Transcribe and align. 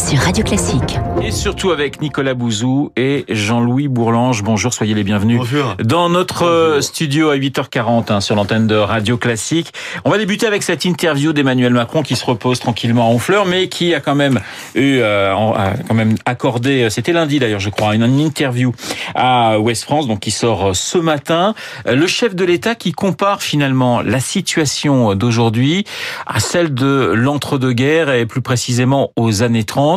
sur 0.00 0.18
Radio 0.18 0.42
Classique. 0.42 0.98
Et 1.22 1.30
surtout 1.30 1.70
avec 1.70 2.00
Nicolas 2.00 2.32
Bouzou 2.32 2.90
et 2.96 3.26
Jean-Louis 3.28 3.88
Bourlange. 3.88 4.42
Bonjour, 4.42 4.72
soyez 4.72 4.94
les 4.94 5.04
bienvenus. 5.04 5.38
Bonjour. 5.38 5.76
Dans 5.82 6.08
notre 6.08 6.46
euh, 6.46 6.80
studio 6.80 7.28
à 7.28 7.36
8h40 7.36 8.10
hein, 8.10 8.20
sur 8.20 8.34
l'antenne 8.34 8.66
de 8.66 8.74
Radio 8.74 9.18
Classique. 9.18 9.72
On 10.04 10.10
va 10.10 10.16
débuter 10.16 10.46
avec 10.46 10.62
cette 10.62 10.86
interview 10.86 11.34
d'Emmanuel 11.34 11.74
Macron 11.74 12.02
qui 12.02 12.16
se 12.16 12.24
repose 12.24 12.60
tranquillement 12.60 13.10
en 13.10 13.18
fleurs, 13.18 13.44
mais 13.44 13.68
qui 13.68 13.94
a 13.94 14.00
quand 14.00 14.14
même 14.14 14.40
eu, 14.74 14.98
euh, 15.00 15.34
a 15.34 15.74
quand 15.86 15.94
même 15.94 16.14
accordé, 16.24 16.84
euh, 16.84 16.90
c'était 16.90 17.12
lundi 17.12 17.38
d'ailleurs 17.38 17.60
je 17.60 17.70
crois, 17.70 17.94
une, 17.94 18.04
une 18.04 18.20
interview 18.20 18.72
à 19.14 19.60
Ouest 19.60 19.84
France, 19.84 20.08
donc 20.08 20.20
qui 20.20 20.30
sort 20.30 20.74
ce 20.74 20.96
matin. 20.96 21.54
Le 21.86 22.06
chef 22.06 22.34
de 22.34 22.44
l'État 22.44 22.74
qui 22.74 22.92
compare 22.92 23.42
finalement 23.42 24.00
la 24.00 24.20
situation 24.20 25.14
d'aujourd'hui 25.14 25.84
à 26.26 26.40
celle 26.40 26.72
de 26.72 27.12
l'entre-deux-guerres 27.14 28.10
et 28.10 28.24
plus 28.24 28.42
précisément 28.42 29.12
aux 29.16 29.42
années 29.42 29.64
30. 29.64 29.89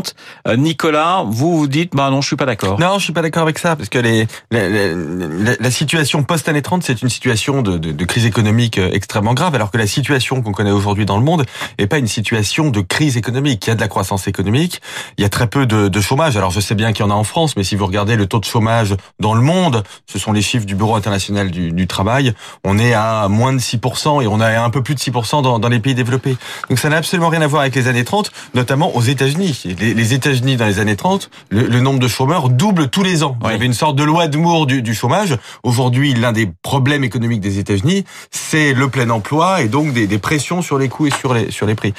Nicolas, 0.57 1.23
vous 1.27 1.57
vous 1.57 1.67
dites, 1.67 1.95
bah 1.95 2.09
non, 2.09 2.21
je 2.21 2.27
suis 2.27 2.35
pas 2.35 2.45
d'accord. 2.45 2.79
Non, 2.79 2.97
je 2.97 3.03
suis 3.03 3.13
pas 3.13 3.21
d'accord 3.21 3.43
avec 3.43 3.59
ça 3.59 3.75
parce 3.75 3.89
que 3.89 3.99
les, 3.99 4.27
la, 4.51 4.69
la, 4.69 5.55
la 5.59 5.71
situation 5.71 6.23
post 6.23 6.47
année 6.49 6.61
30, 6.61 6.83
c'est 6.83 7.01
une 7.01 7.09
situation 7.09 7.61
de, 7.61 7.77
de, 7.77 7.91
de, 7.91 8.05
crise 8.05 8.25
économique 8.25 8.77
euh, 8.77 8.89
extrêmement 8.93 9.33
grave, 9.33 9.55
alors 9.55 9.71
que 9.71 9.77
la 9.77 9.87
situation 9.87 10.41
qu'on 10.41 10.51
connaît 10.51 10.71
aujourd'hui 10.71 11.05
dans 11.05 11.17
le 11.17 11.23
monde 11.23 11.45
est 11.77 11.87
pas 11.87 11.97
une 11.97 12.07
situation 12.07 12.69
de 12.69 12.81
crise 12.81 13.17
économique. 13.17 13.65
Il 13.65 13.69
y 13.69 13.73
a 13.73 13.75
de 13.75 13.81
la 13.81 13.87
croissance 13.87 14.27
économique, 14.27 14.81
il 15.17 15.21
y 15.21 15.25
a 15.25 15.29
très 15.29 15.47
peu 15.47 15.65
de, 15.65 15.87
de 15.87 16.01
chômage. 16.01 16.37
Alors 16.37 16.51
je 16.51 16.59
sais 16.59 16.75
bien 16.75 16.93
qu'il 16.93 17.05
y 17.05 17.07
en 17.07 17.11
a 17.11 17.15
en 17.15 17.23
France, 17.23 17.55
mais 17.57 17.63
si 17.63 17.75
vous 17.75 17.85
regardez 17.85 18.15
le 18.15 18.27
taux 18.27 18.39
de 18.39 18.45
chômage 18.45 18.95
dans 19.19 19.33
le 19.33 19.41
monde, 19.41 19.83
ce 20.11 20.19
sont 20.19 20.31
les 20.31 20.41
chiffres 20.41 20.65
du 20.65 20.75
Bureau 20.75 20.95
international 20.95 21.51
du, 21.51 21.71
du 21.71 21.87
travail, 21.87 22.33
on 22.63 22.77
est 22.77 22.93
à 22.93 23.27
moins 23.29 23.53
de 23.53 23.59
6% 23.59 24.23
et 24.23 24.27
on 24.27 24.39
a 24.39 24.59
un 24.59 24.69
peu 24.69 24.83
plus 24.83 24.95
de 24.95 24.99
6% 24.99 25.41
dans, 25.41 25.59
dans 25.59 25.69
les 25.69 25.79
pays 25.79 25.95
développés. 25.95 26.37
Donc 26.69 26.79
ça 26.79 26.89
n'a 26.89 26.97
absolument 26.97 27.29
rien 27.29 27.41
à 27.41 27.47
voir 27.47 27.61
avec 27.61 27.75
les 27.75 27.87
années 27.87 28.03
30, 28.03 28.31
notamment 28.53 28.95
aux 28.95 29.01
États-Unis. 29.01 29.63
Les, 29.83 29.93
les 29.93 30.13
États-Unis 30.13 30.55
dans 30.55 30.65
les 30.65 30.79
années 30.79 30.95
30, 30.95 31.29
le, 31.49 31.67
le, 31.67 31.79
nombre 31.81 31.99
de 31.99 32.07
chômeurs 32.07 32.47
double 32.47 32.87
tous 32.87 33.03
les 33.03 33.21
ans. 33.21 33.37
Il 33.43 33.51
y 33.51 33.53
avait 33.53 33.65
une 33.65 33.73
sorte 33.73 33.97
de 33.97 34.03
loi 34.03 34.29
de 34.29 34.37
Moore 34.37 34.65
du, 34.65 34.81
du 34.81 34.93
chômage. 34.93 35.37
Aujourd'hui, 35.63 36.13
l'un 36.13 36.31
des 36.31 36.49
problèmes 36.61 37.03
économiques 37.03 37.41
des 37.41 37.59
États-Unis, 37.59 38.05
c'est 38.31 38.73
le 38.73 38.87
plein 38.87 39.09
emploi 39.09 39.61
et 39.61 39.67
donc 39.67 39.91
des, 39.91 40.07
des, 40.07 40.19
pressions 40.19 40.61
sur 40.61 40.77
les 40.77 40.87
coûts 40.87 41.07
et 41.07 41.11
sur 41.11 41.33
les 41.33 41.51
sur 41.51 41.65
les 41.65 41.75
prix. 41.75 41.93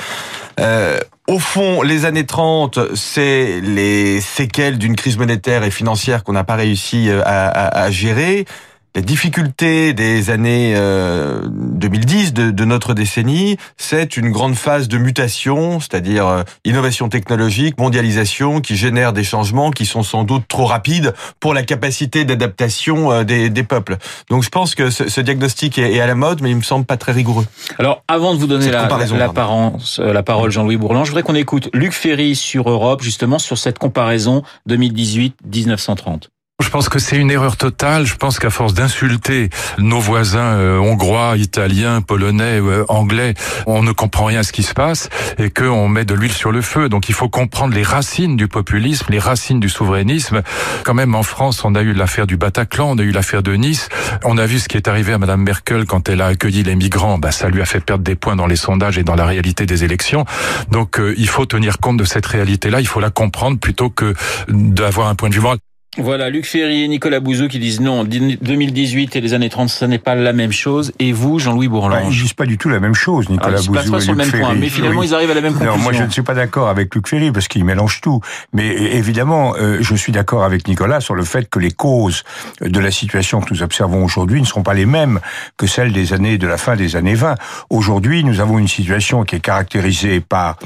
Euh, 0.60 0.98
au 1.28 1.38
fond, 1.38 1.82
les 1.82 2.06
années 2.06 2.24
30, 2.24 2.78
c'est 2.94 3.60
les 3.60 4.22
séquelles 4.22 4.78
d'une 4.78 4.96
crise 4.96 5.18
monétaire 5.18 5.62
et 5.62 5.70
financière 5.70 6.24
qu'on 6.24 6.32
n'a 6.32 6.44
pas 6.44 6.56
réussi 6.56 7.10
à, 7.10 7.48
à, 7.48 7.82
à 7.82 7.90
gérer 7.90 8.46
la 8.94 9.02
difficulté 9.02 9.92
des 9.92 10.30
années 10.30 10.74
euh, 10.76 11.40
2010 11.48 12.32
de, 12.32 12.50
de, 12.52 12.64
notre 12.64 12.94
décennie, 12.94 13.56
c'est 13.76 14.16
une 14.16 14.30
grande 14.30 14.54
phase 14.54 14.86
de 14.86 14.98
mutation, 14.98 15.80
c'est-à-dire 15.80 16.28
euh, 16.28 16.42
innovation 16.64 17.08
technologique, 17.08 17.76
mondialisation, 17.78 18.60
qui 18.60 18.76
génère 18.76 19.12
des 19.12 19.24
changements 19.24 19.72
qui 19.72 19.84
sont 19.84 20.04
sans 20.04 20.22
doute 20.22 20.44
trop 20.46 20.66
rapides 20.66 21.12
pour 21.40 21.54
la 21.54 21.64
capacité 21.64 22.24
d'adaptation 22.24 23.10
euh, 23.10 23.24
des, 23.24 23.50
des, 23.50 23.64
peuples. 23.64 23.96
Donc 24.30 24.44
je 24.44 24.48
pense 24.48 24.76
que 24.76 24.90
ce, 24.90 25.08
ce, 25.08 25.20
diagnostic 25.20 25.76
est, 25.78 25.98
à 25.98 26.06
la 26.06 26.14
mode, 26.14 26.40
mais 26.40 26.50
il 26.50 26.56
me 26.56 26.62
semble 26.62 26.84
pas 26.84 26.96
très 26.96 27.10
rigoureux. 27.10 27.46
Alors 27.80 28.04
avant 28.06 28.32
de 28.32 28.38
vous 28.38 28.46
donner 28.46 28.70
la, 28.70 28.82
la, 28.82 28.86
parence, 29.28 29.98
la, 29.98 30.22
parole, 30.22 30.52
Jean-Louis 30.52 30.76
Bourlan, 30.76 31.04
je 31.04 31.10
voudrais 31.10 31.24
qu'on 31.24 31.34
écoute 31.34 31.68
Luc 31.72 31.92
Ferry 31.92 32.36
sur 32.36 32.70
Europe, 32.70 33.02
justement 33.02 33.40
sur 33.40 33.58
cette 33.58 33.80
comparaison 33.80 34.44
2018-1930. 34.68 36.28
Je 36.60 36.68
pense 36.70 36.88
que 36.88 36.98
c'est 36.98 37.16
une 37.16 37.30
erreur 37.30 37.56
totale. 37.56 38.04
Je 38.04 38.16
pense 38.16 38.38
qu'à 38.38 38.50
force 38.50 38.74
d'insulter 38.74 39.48
nos 39.78 40.00
voisins 40.00 40.56
euh, 40.56 40.78
hongrois, 40.78 41.36
italiens, 41.36 42.00
polonais, 42.00 42.60
euh, 42.60 42.84
anglais, 42.88 43.34
on 43.66 43.82
ne 43.82 43.92
comprend 43.92 44.24
rien 44.24 44.40
à 44.40 44.42
ce 44.42 44.52
qui 44.52 44.62
se 44.62 44.72
passe 44.72 45.08
et 45.38 45.50
qu'on 45.50 45.88
met 45.88 46.04
de 46.04 46.14
l'huile 46.14 46.32
sur 46.32 46.50
le 46.50 46.62
feu. 46.62 46.88
Donc 46.88 47.08
il 47.08 47.14
faut 47.14 47.28
comprendre 47.28 47.74
les 47.74 47.82
racines 47.82 48.36
du 48.36 48.48
populisme, 48.48 49.06
les 49.10 49.18
racines 49.18 49.60
du 49.60 49.68
souverainisme. 49.68 50.42
Quand 50.84 50.94
même 50.94 51.14
en 51.14 51.22
France, 51.22 51.64
on 51.64 51.74
a 51.74 51.82
eu 51.82 51.92
l'affaire 51.92 52.26
du 52.26 52.36
Bataclan, 52.36 52.90
on 52.90 52.98
a 52.98 53.02
eu 53.02 53.10
l'affaire 53.10 53.42
de 53.42 53.54
Nice. 53.54 53.88
On 54.24 54.38
a 54.38 54.46
vu 54.46 54.58
ce 54.58 54.68
qui 54.68 54.76
est 54.76 54.88
arrivé 54.88 55.12
à 55.12 55.18
Madame 55.18 55.42
Merkel 55.42 55.86
quand 55.86 56.08
elle 56.08 56.22
a 56.22 56.26
accueilli 56.26 56.62
les 56.62 56.76
migrants. 56.76 57.18
Bah, 57.18 57.30
ça 57.30 57.48
lui 57.48 57.62
a 57.62 57.66
fait 57.66 57.80
perdre 57.80 58.04
des 58.04 58.16
points 58.16 58.36
dans 58.36 58.46
les 58.46 58.56
sondages 58.56 58.96
et 58.96 59.04
dans 59.04 59.16
la 59.16 59.26
réalité 59.26 59.66
des 59.66 59.84
élections. 59.84 60.24
Donc 60.70 60.98
euh, 60.98 61.14
il 61.18 61.28
faut 61.28 61.46
tenir 61.46 61.78
compte 61.78 61.98
de 61.98 62.04
cette 62.04 62.26
réalité-là. 62.26 62.80
Il 62.80 62.88
faut 62.88 63.00
la 63.00 63.10
comprendre 63.10 63.58
plutôt 63.58 63.90
que 63.90 64.14
d'avoir 64.48 65.08
un 65.08 65.14
point 65.14 65.28
de 65.28 65.34
vue 65.34 65.40
moral. 65.40 65.58
Voilà, 65.96 66.28
Luc 66.28 66.44
Ferry 66.44 66.82
et 66.82 66.88
Nicolas 66.88 67.20
Bouzou 67.20 67.46
qui 67.46 67.58
disent 67.58 67.80
non, 67.80 68.04
2018 68.04 69.14
et 69.14 69.20
les 69.20 69.32
années 69.32 69.48
30, 69.48 69.68
ce 69.68 69.84
n'est 69.84 69.98
pas 69.98 70.14
la 70.14 70.32
même 70.32 70.50
chose. 70.50 70.92
Et 70.98 71.12
vous, 71.12 71.38
Jean-Louis 71.38 71.68
Bourlange 71.68 71.92
bah, 71.92 72.08
Ils 72.10 72.22
disent 72.22 72.32
pas 72.32 72.46
du 72.46 72.58
tout 72.58 72.68
la 72.68 72.80
même 72.80 72.94
chose, 72.94 73.28
Nicolas 73.28 73.58
ah, 73.60 73.66
Bouzou 73.66 73.92
pas 73.92 74.00
sur 74.00 74.10
et 74.10 74.12
le 74.12 74.16
même 74.16 74.26
Luc 74.26 74.40
point, 74.40 74.48
Ferry. 74.48 74.60
mais 74.60 74.68
finalement, 74.68 75.00
oui. 75.00 75.06
ils 75.06 75.14
arrivent 75.14 75.30
à 75.30 75.34
la 75.34 75.40
même 75.40 75.52
conclusion. 75.52 75.76
Non, 75.76 75.82
moi, 75.82 75.92
je 75.92 76.02
ne 76.02 76.10
suis 76.10 76.22
pas 76.22 76.34
d'accord 76.34 76.68
avec 76.68 76.92
Luc 76.94 77.06
Ferry 77.06 77.30
parce 77.30 77.46
qu'il 77.46 77.64
mélange 77.64 78.00
tout. 78.00 78.20
Mais 78.52 78.66
évidemment, 78.66 79.54
euh, 79.56 79.78
je 79.80 79.94
suis 79.94 80.10
d'accord 80.10 80.42
avec 80.42 80.66
Nicolas 80.66 81.00
sur 81.00 81.14
le 81.14 81.24
fait 81.24 81.48
que 81.48 81.60
les 81.60 81.70
causes 81.70 82.24
de 82.60 82.80
la 82.80 82.90
situation 82.90 83.40
que 83.40 83.54
nous 83.54 83.62
observons 83.62 84.04
aujourd'hui 84.04 84.40
ne 84.40 84.46
seront 84.46 84.62
pas 84.62 84.74
les 84.74 84.86
mêmes 84.86 85.20
que 85.56 85.66
celles 85.66 85.92
des 85.92 86.12
années 86.12 86.38
de 86.38 86.46
la 86.48 86.56
fin 86.56 86.74
des 86.74 86.96
années 86.96 87.14
20. 87.14 87.36
Aujourd'hui, 87.70 88.24
nous 88.24 88.40
avons 88.40 88.58
une 88.58 88.68
situation 88.68 89.24
qui 89.24 89.36
est 89.36 89.40
caractérisée 89.40 90.20
par 90.20 90.56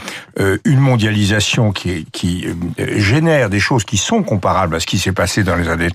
euh, 0.41 0.57
une 0.65 0.81
mondialisation 0.81 1.73
qui, 1.73 1.91
est, 1.91 2.11
qui 2.13 2.47
euh, 2.47 2.99
génère 2.99 3.51
des 3.51 3.61
choses 3.61 3.85
qui 3.85 3.99
sont 3.99 4.23
comparables 4.23 4.75
à 4.75 4.81
ce 4.81 4.87
qui 4.87 4.99
s'est 4.99 5.13
passé 5.19 5.43
dans 5.43 5.57
les 5.57 5.69
années 5.69 5.89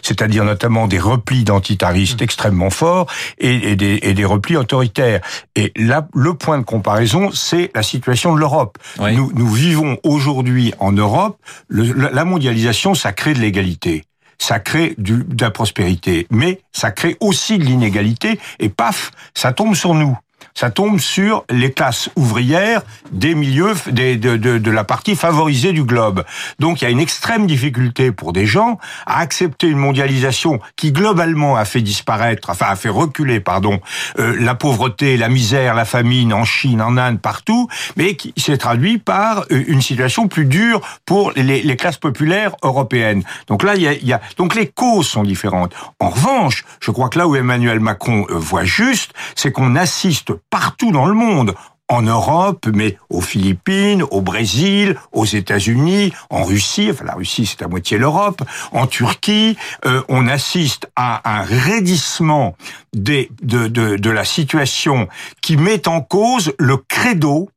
c'est-à-dire 0.00 0.42
notamment 0.42 0.86
des 0.88 0.98
replis 0.98 1.44
d'antitaristes 1.44 2.22
extrêmement 2.22 2.70
forts 2.70 3.12
et, 3.36 3.72
et, 3.72 3.76
des, 3.76 3.98
et, 4.00 4.14
des, 4.14 4.24
replis 4.24 4.56
autoritaires. 4.56 5.20
Et 5.54 5.70
là, 5.76 6.08
le 6.14 6.32
point 6.32 6.58
de 6.58 6.64
comparaison, 6.64 7.30
c'est 7.30 7.70
la 7.74 7.82
situation 7.82 8.34
de 8.34 8.40
l'Europe. 8.40 8.78
Oui. 8.98 9.14
Nous, 9.14 9.30
nous 9.34 9.50
vivons 9.50 9.98
aujourd'hui 10.02 10.72
en 10.78 10.92
Europe, 10.92 11.36
le, 11.68 11.92
la 11.92 12.24
mondialisation, 12.24 12.94
ça 12.94 13.12
crée 13.12 13.34
de 13.34 13.40
l'égalité 13.40 14.04
ça 14.36 14.58
crée 14.58 14.94
du, 14.98 15.24
de 15.24 15.44
la 15.44 15.50
prospérité, 15.50 16.26
mais 16.28 16.60
ça 16.72 16.90
crée 16.90 17.16
aussi 17.20 17.56
de 17.56 17.64
l'inégalité, 17.64 18.40
et 18.58 18.68
paf, 18.68 19.12
ça 19.32 19.52
tombe 19.52 19.74
sur 19.76 19.94
nous 19.94 20.18
ça 20.54 20.70
tombe 20.70 20.98
sur 20.98 21.44
les 21.50 21.72
classes 21.72 22.10
ouvrières 22.16 22.82
des 23.10 23.34
milieux 23.34 23.74
de, 23.86 24.70
la 24.70 24.84
partie 24.84 25.16
favorisée 25.16 25.72
du 25.72 25.84
globe. 25.84 26.24
Donc 26.58 26.80
il 26.80 26.84
y 26.84 26.86
a 26.86 26.90
une 26.90 27.00
extrême 27.00 27.46
difficulté 27.46 28.12
pour 28.12 28.32
des 28.32 28.46
gens 28.46 28.78
à 29.06 29.20
accepter 29.20 29.68
une 29.68 29.78
mondialisation 29.78 30.60
qui 30.76 30.92
globalement 30.92 31.56
a 31.56 31.64
fait 31.64 31.80
disparaître, 31.80 32.50
enfin 32.50 32.66
a 32.68 32.76
fait 32.76 32.88
reculer, 32.88 33.40
pardon, 33.40 33.80
euh, 34.18 34.36
la 34.40 34.54
pauvreté, 34.54 35.16
la 35.16 35.28
misère, 35.28 35.74
la 35.74 35.84
famine 35.84 36.32
en 36.32 36.44
Chine, 36.44 36.82
en 36.82 36.96
Inde, 36.96 37.20
partout, 37.20 37.68
mais 37.96 38.16
qui 38.16 38.32
s'est 38.36 38.58
traduit 38.58 38.98
par 38.98 39.44
une 39.50 39.82
situation 39.82 40.28
plus 40.28 40.44
dure 40.44 40.80
pour 41.04 41.32
les, 41.36 41.76
classes 41.76 41.98
populaires 41.98 42.54
européennes. 42.62 43.24
Donc 43.48 43.62
là, 43.62 43.74
il 43.74 43.82
y, 43.82 43.88
a, 43.88 43.92
il 43.92 44.06
y 44.06 44.12
a, 44.12 44.20
donc 44.36 44.54
les 44.54 44.68
causes 44.68 45.08
sont 45.08 45.24
différentes. 45.24 45.74
En 45.98 46.10
revanche, 46.10 46.64
je 46.80 46.90
crois 46.90 47.08
que 47.08 47.18
là 47.18 47.26
où 47.26 47.36
Emmanuel 47.36 47.80
Macron 47.80 48.26
voit 48.30 48.64
juste, 48.64 49.12
c'est 49.34 49.52
qu'on 49.52 49.76
assiste 49.76 50.32
partout 50.50 50.92
dans 50.92 51.06
le 51.06 51.14
monde. 51.14 51.54
En 51.86 52.00
Europe, 52.00 52.66
mais 52.72 52.96
aux 53.10 53.20
Philippines, 53.20 54.02
au 54.10 54.22
Brésil, 54.22 54.96
aux 55.12 55.26
États-Unis, 55.26 56.14
en 56.30 56.42
Russie, 56.42 56.88
enfin 56.90 57.04
la 57.04 57.12
Russie 57.12 57.44
c'est 57.44 57.62
à 57.62 57.68
moitié 57.68 57.98
l'Europe, 57.98 58.42
en 58.72 58.86
Turquie, 58.86 59.58
euh, 59.84 60.00
on 60.08 60.26
assiste 60.26 60.88
à 60.96 61.20
un 61.30 61.42
raidissement 61.42 62.56
des, 62.94 63.30
de, 63.42 63.66
de, 63.68 63.96
de 63.96 64.10
la 64.10 64.24
situation 64.24 65.08
qui 65.42 65.58
met 65.58 65.86
en 65.86 66.00
cause 66.00 66.54
le 66.58 66.78
credo 66.78 67.50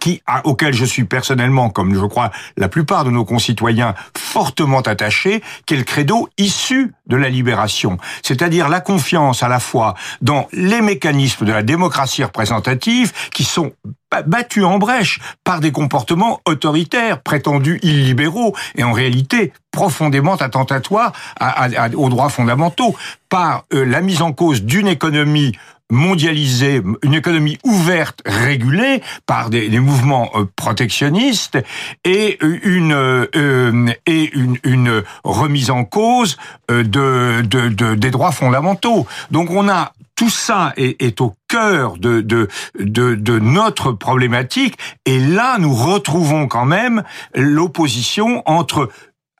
qui, 0.00 0.22
à, 0.26 0.46
auquel 0.46 0.74
je 0.74 0.84
suis 0.84 1.04
personnellement, 1.04 1.70
comme 1.70 1.94
je 1.94 2.04
crois 2.06 2.30
la 2.56 2.68
plupart 2.68 3.04
de 3.04 3.10
nos 3.10 3.24
concitoyens, 3.24 3.94
fortement 4.16 4.80
attachés, 4.80 5.42
qui 5.66 5.74
est 5.74 5.78
le 5.78 5.84
credo 5.84 6.28
issu 6.38 6.92
de 7.06 7.16
la 7.16 7.28
libération. 7.28 7.98
C'est-à-dire 8.22 8.68
la 8.68 8.80
confiance 8.80 9.42
à 9.42 9.48
la 9.48 9.60
fois 9.60 9.94
dans 10.20 10.48
les 10.52 10.80
mécanismes 10.80 11.44
de 11.44 11.52
la 11.52 11.62
démocratie 11.62 12.24
représentative 12.24 13.12
qui 13.32 13.44
sont 13.44 13.72
battus 14.26 14.64
en 14.64 14.78
brèche 14.78 15.18
par 15.42 15.60
des 15.60 15.72
comportements 15.72 16.40
autoritaires, 16.46 17.20
prétendus 17.20 17.80
illibéraux, 17.82 18.54
et 18.76 18.84
en 18.84 18.92
réalité 18.92 19.52
profondément 19.72 20.36
attentatoires 20.36 21.12
aux 21.96 22.08
droits 22.08 22.28
fondamentaux, 22.28 22.94
par 23.28 23.64
euh, 23.72 23.84
la 23.84 24.00
mise 24.00 24.22
en 24.22 24.32
cause 24.32 24.62
d'une 24.62 24.86
économie 24.86 25.52
mondialisée, 25.94 26.82
une 27.02 27.14
économie 27.14 27.58
ouverte, 27.64 28.20
régulée 28.26 29.00
par 29.26 29.48
des, 29.48 29.68
mouvements 29.78 30.30
euh, 30.34 30.44
protectionnistes 30.56 31.58
et 32.04 32.38
une 32.42 32.92
euh, 32.92 33.86
et 34.06 34.30
une, 34.34 34.58
une, 34.64 35.02
remise 35.22 35.70
en 35.70 35.84
cause 35.84 36.36
euh, 36.70 36.82
de, 36.82 37.42
de, 37.42 37.68
de, 37.68 37.94
des 37.94 38.10
droits 38.10 38.32
fondamentaux. 38.32 39.06
Donc 39.30 39.50
on 39.50 39.68
a 39.68 39.92
tout 40.16 40.30
ça 40.30 40.72
est, 40.76 41.00
est 41.02 41.20
au 41.20 41.34
cœur 41.48 41.96
de, 41.98 42.20
de, 42.20 42.48
de, 42.78 43.14
de, 43.14 43.38
notre 43.38 43.92
problématique 43.92 44.76
et 45.06 45.18
là 45.18 45.56
nous 45.58 45.74
retrouvons 45.74 46.46
quand 46.46 46.66
même 46.66 47.02
l'opposition 47.34 48.42
entre 48.46 48.90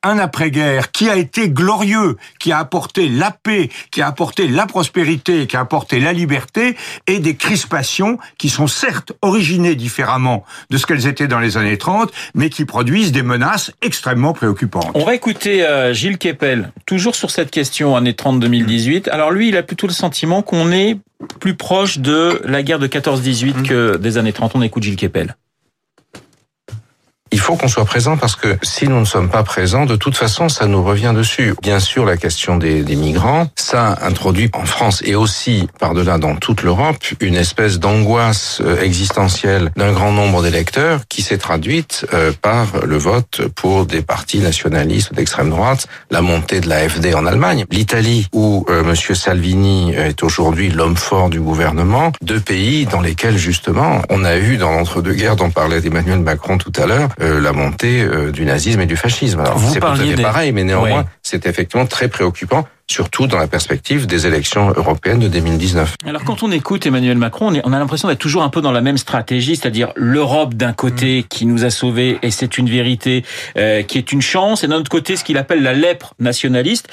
un 0.05 0.19
après-guerre 0.19 0.91
qui 0.91 1.09
a 1.09 1.17
été 1.17 1.49
glorieux, 1.49 2.15
qui 2.39 2.51
a 2.51 2.59
apporté 2.59 3.09
la 3.09 3.31
paix, 3.31 3.69
qui 3.91 4.01
a 4.01 4.07
apporté 4.07 4.47
la 4.47 4.65
prospérité, 4.65 5.47
qui 5.47 5.57
a 5.57 5.61
apporté 5.61 5.99
la 5.99 6.13
liberté, 6.13 6.77
et 7.07 7.19
des 7.19 7.35
crispations 7.35 8.17
qui 8.37 8.49
sont 8.49 8.67
certes 8.67 9.13
originées 9.21 9.75
différemment 9.75 10.45
de 10.69 10.77
ce 10.77 10.85
qu'elles 10.85 11.07
étaient 11.07 11.27
dans 11.27 11.39
les 11.39 11.57
années 11.57 11.77
30, 11.77 12.11
mais 12.35 12.49
qui 12.49 12.65
produisent 12.65 13.11
des 13.11 13.23
menaces 13.23 13.71
extrêmement 13.81 14.33
préoccupantes. 14.33 14.91
On 14.93 15.05
va 15.05 15.15
écouter 15.15 15.65
euh, 15.65 15.93
Gilles 15.93 16.17
Kepel, 16.17 16.71
toujours 16.85 17.15
sur 17.15 17.31
cette 17.31 17.51
question 17.51 17.95
années 17.95 18.11
30-2018. 18.11 19.09
Alors 19.09 19.31
lui, 19.31 19.49
il 19.49 19.57
a 19.57 19.63
plutôt 19.63 19.87
le 19.87 19.93
sentiment 19.93 20.41
qu'on 20.41 20.71
est 20.71 20.97
plus 21.39 21.55
proche 21.55 21.99
de 21.99 22.41
la 22.45 22.63
guerre 22.63 22.79
de 22.79 22.87
14-18 22.87 23.63
que 23.63 23.97
des 23.97 24.17
années 24.17 24.33
30. 24.33 24.53
On 24.55 24.61
écoute 24.61 24.83
Gilles 24.83 24.95
Kepel. 24.95 25.35
Il 27.35 27.41
faut 27.41 27.57
qu'on 27.57 27.67
soit 27.67 27.83
présent 27.83 28.15
parce 28.15 28.37
que 28.37 28.57
si 28.63 28.87
nous 28.87 28.97
ne 28.97 29.03
sommes 29.03 29.27
pas 29.27 29.43
présents, 29.43 29.85
de 29.85 29.97
toute 29.97 30.15
façon, 30.15 30.47
ça 30.47 30.67
nous 30.67 30.81
revient 30.81 31.11
dessus. 31.13 31.53
Bien 31.61 31.81
sûr, 31.81 32.05
la 32.05 32.15
question 32.15 32.55
des, 32.55 32.81
des 32.81 32.95
migrants, 32.95 33.49
ça 33.57 33.97
introduit 34.03 34.49
en 34.53 34.63
France 34.63 35.01
et 35.03 35.15
aussi 35.15 35.67
par-delà 35.77 36.17
dans 36.17 36.37
toute 36.37 36.63
l'Europe 36.63 36.95
une 37.19 37.35
espèce 37.35 37.77
d'angoisse 37.77 38.61
euh, 38.63 38.81
existentielle 38.81 39.69
d'un 39.75 39.91
grand 39.91 40.13
nombre 40.13 40.43
d'électeurs 40.43 41.01
qui 41.09 41.21
s'est 41.23 41.37
traduite 41.37 42.07
euh, 42.13 42.31
par 42.41 42.67
le 42.85 42.97
vote 42.97 43.41
pour 43.53 43.85
des 43.85 44.01
partis 44.01 44.39
nationalistes 44.39 45.13
d'extrême 45.13 45.49
droite, 45.49 45.87
la 46.11 46.21
montée 46.21 46.61
de 46.61 46.69
l'AFD 46.69 47.15
en 47.15 47.25
Allemagne, 47.25 47.65
l'Italie 47.69 48.29
où 48.31 48.65
euh, 48.69 48.81
Monsieur 48.81 49.13
Salvini 49.13 49.93
est 49.93 50.23
aujourd'hui 50.23 50.69
l'homme 50.69 50.95
fort 50.95 51.29
du 51.29 51.41
gouvernement, 51.41 52.13
deux 52.21 52.39
pays 52.39 52.85
dans 52.85 53.01
lesquels 53.01 53.37
justement 53.37 54.01
on 54.09 54.23
a 54.23 54.37
eu 54.37 54.55
dans 54.55 54.71
l'entre-deux-guerres 54.71 55.35
dont 55.35 55.49
parlait 55.49 55.85
Emmanuel 55.85 56.19
Macron 56.19 56.57
tout 56.57 56.71
à 56.81 56.85
l'heure 56.85 57.09
euh, 57.25 57.39
la 57.41 57.51
montée 57.51 58.01
euh, 58.01 58.31
du 58.31 58.45
nazisme 58.45 58.81
et 58.81 58.85
du 58.85 58.95
fascisme. 58.95 59.39
Alors 59.41 59.57
Vous 59.57 59.73
c'est 59.73 59.79
pas 59.79 59.95
tout 59.95 60.01
à 60.01 60.05
fait 60.05 60.15
des- 60.15 60.21
pareil, 60.23 60.51
mais 60.51 60.63
néanmoins 60.63 60.99
Ouais. 60.99 61.05
c'est 61.23 61.45
effectivement 61.47 61.85
très 61.85 62.07
préoccupant, 62.07 62.67
surtout 62.89 63.27
dans 63.27 63.37
la 63.37 63.47
perspective 63.47 64.05
des 64.05 64.27
élections 64.27 64.71
européennes 64.75 65.19
de 65.19 65.27
2019. 65.27 65.95
Alors 66.05 66.23
quand 66.23 66.43
on 66.43 66.51
écoute 66.51 66.85
Emmanuel 66.85 67.17
Macron, 67.17 67.51
on, 67.63 67.73
a 67.73 67.79
l'impression 67.79 68.07
d'être 68.07 68.19
toujours 68.19 68.43
un 68.43 68.49
peu 68.49 68.61
dans 68.61 68.71
la 68.71 68.81
même 68.81 68.97
stratégie, 68.97 69.55
c'est-à-dire 69.55 69.91
l'Europe 69.95 70.53
d'un 70.53 70.73
côté 70.73 71.25
qui 71.27 71.45
nous 71.45 71.65
a 71.65 71.69
sauvés 71.71 72.19
et 72.21 72.29
c'est 72.31 72.57
une 72.57 72.69
vérité 72.69 73.23
euh, 73.57 73.81
qui 73.81 73.97
est 73.97 74.11
une 74.11 74.21
chance, 74.21 74.63
et 74.63 74.67
d'un 74.67 74.77
autre 74.77 74.89
côté 74.91 75.15
ce 75.15 75.23
qu'il 75.23 75.37
appelle 75.37 75.63
la 75.63 75.73
lèpre 75.73 76.13
nationaliste. 76.19 76.87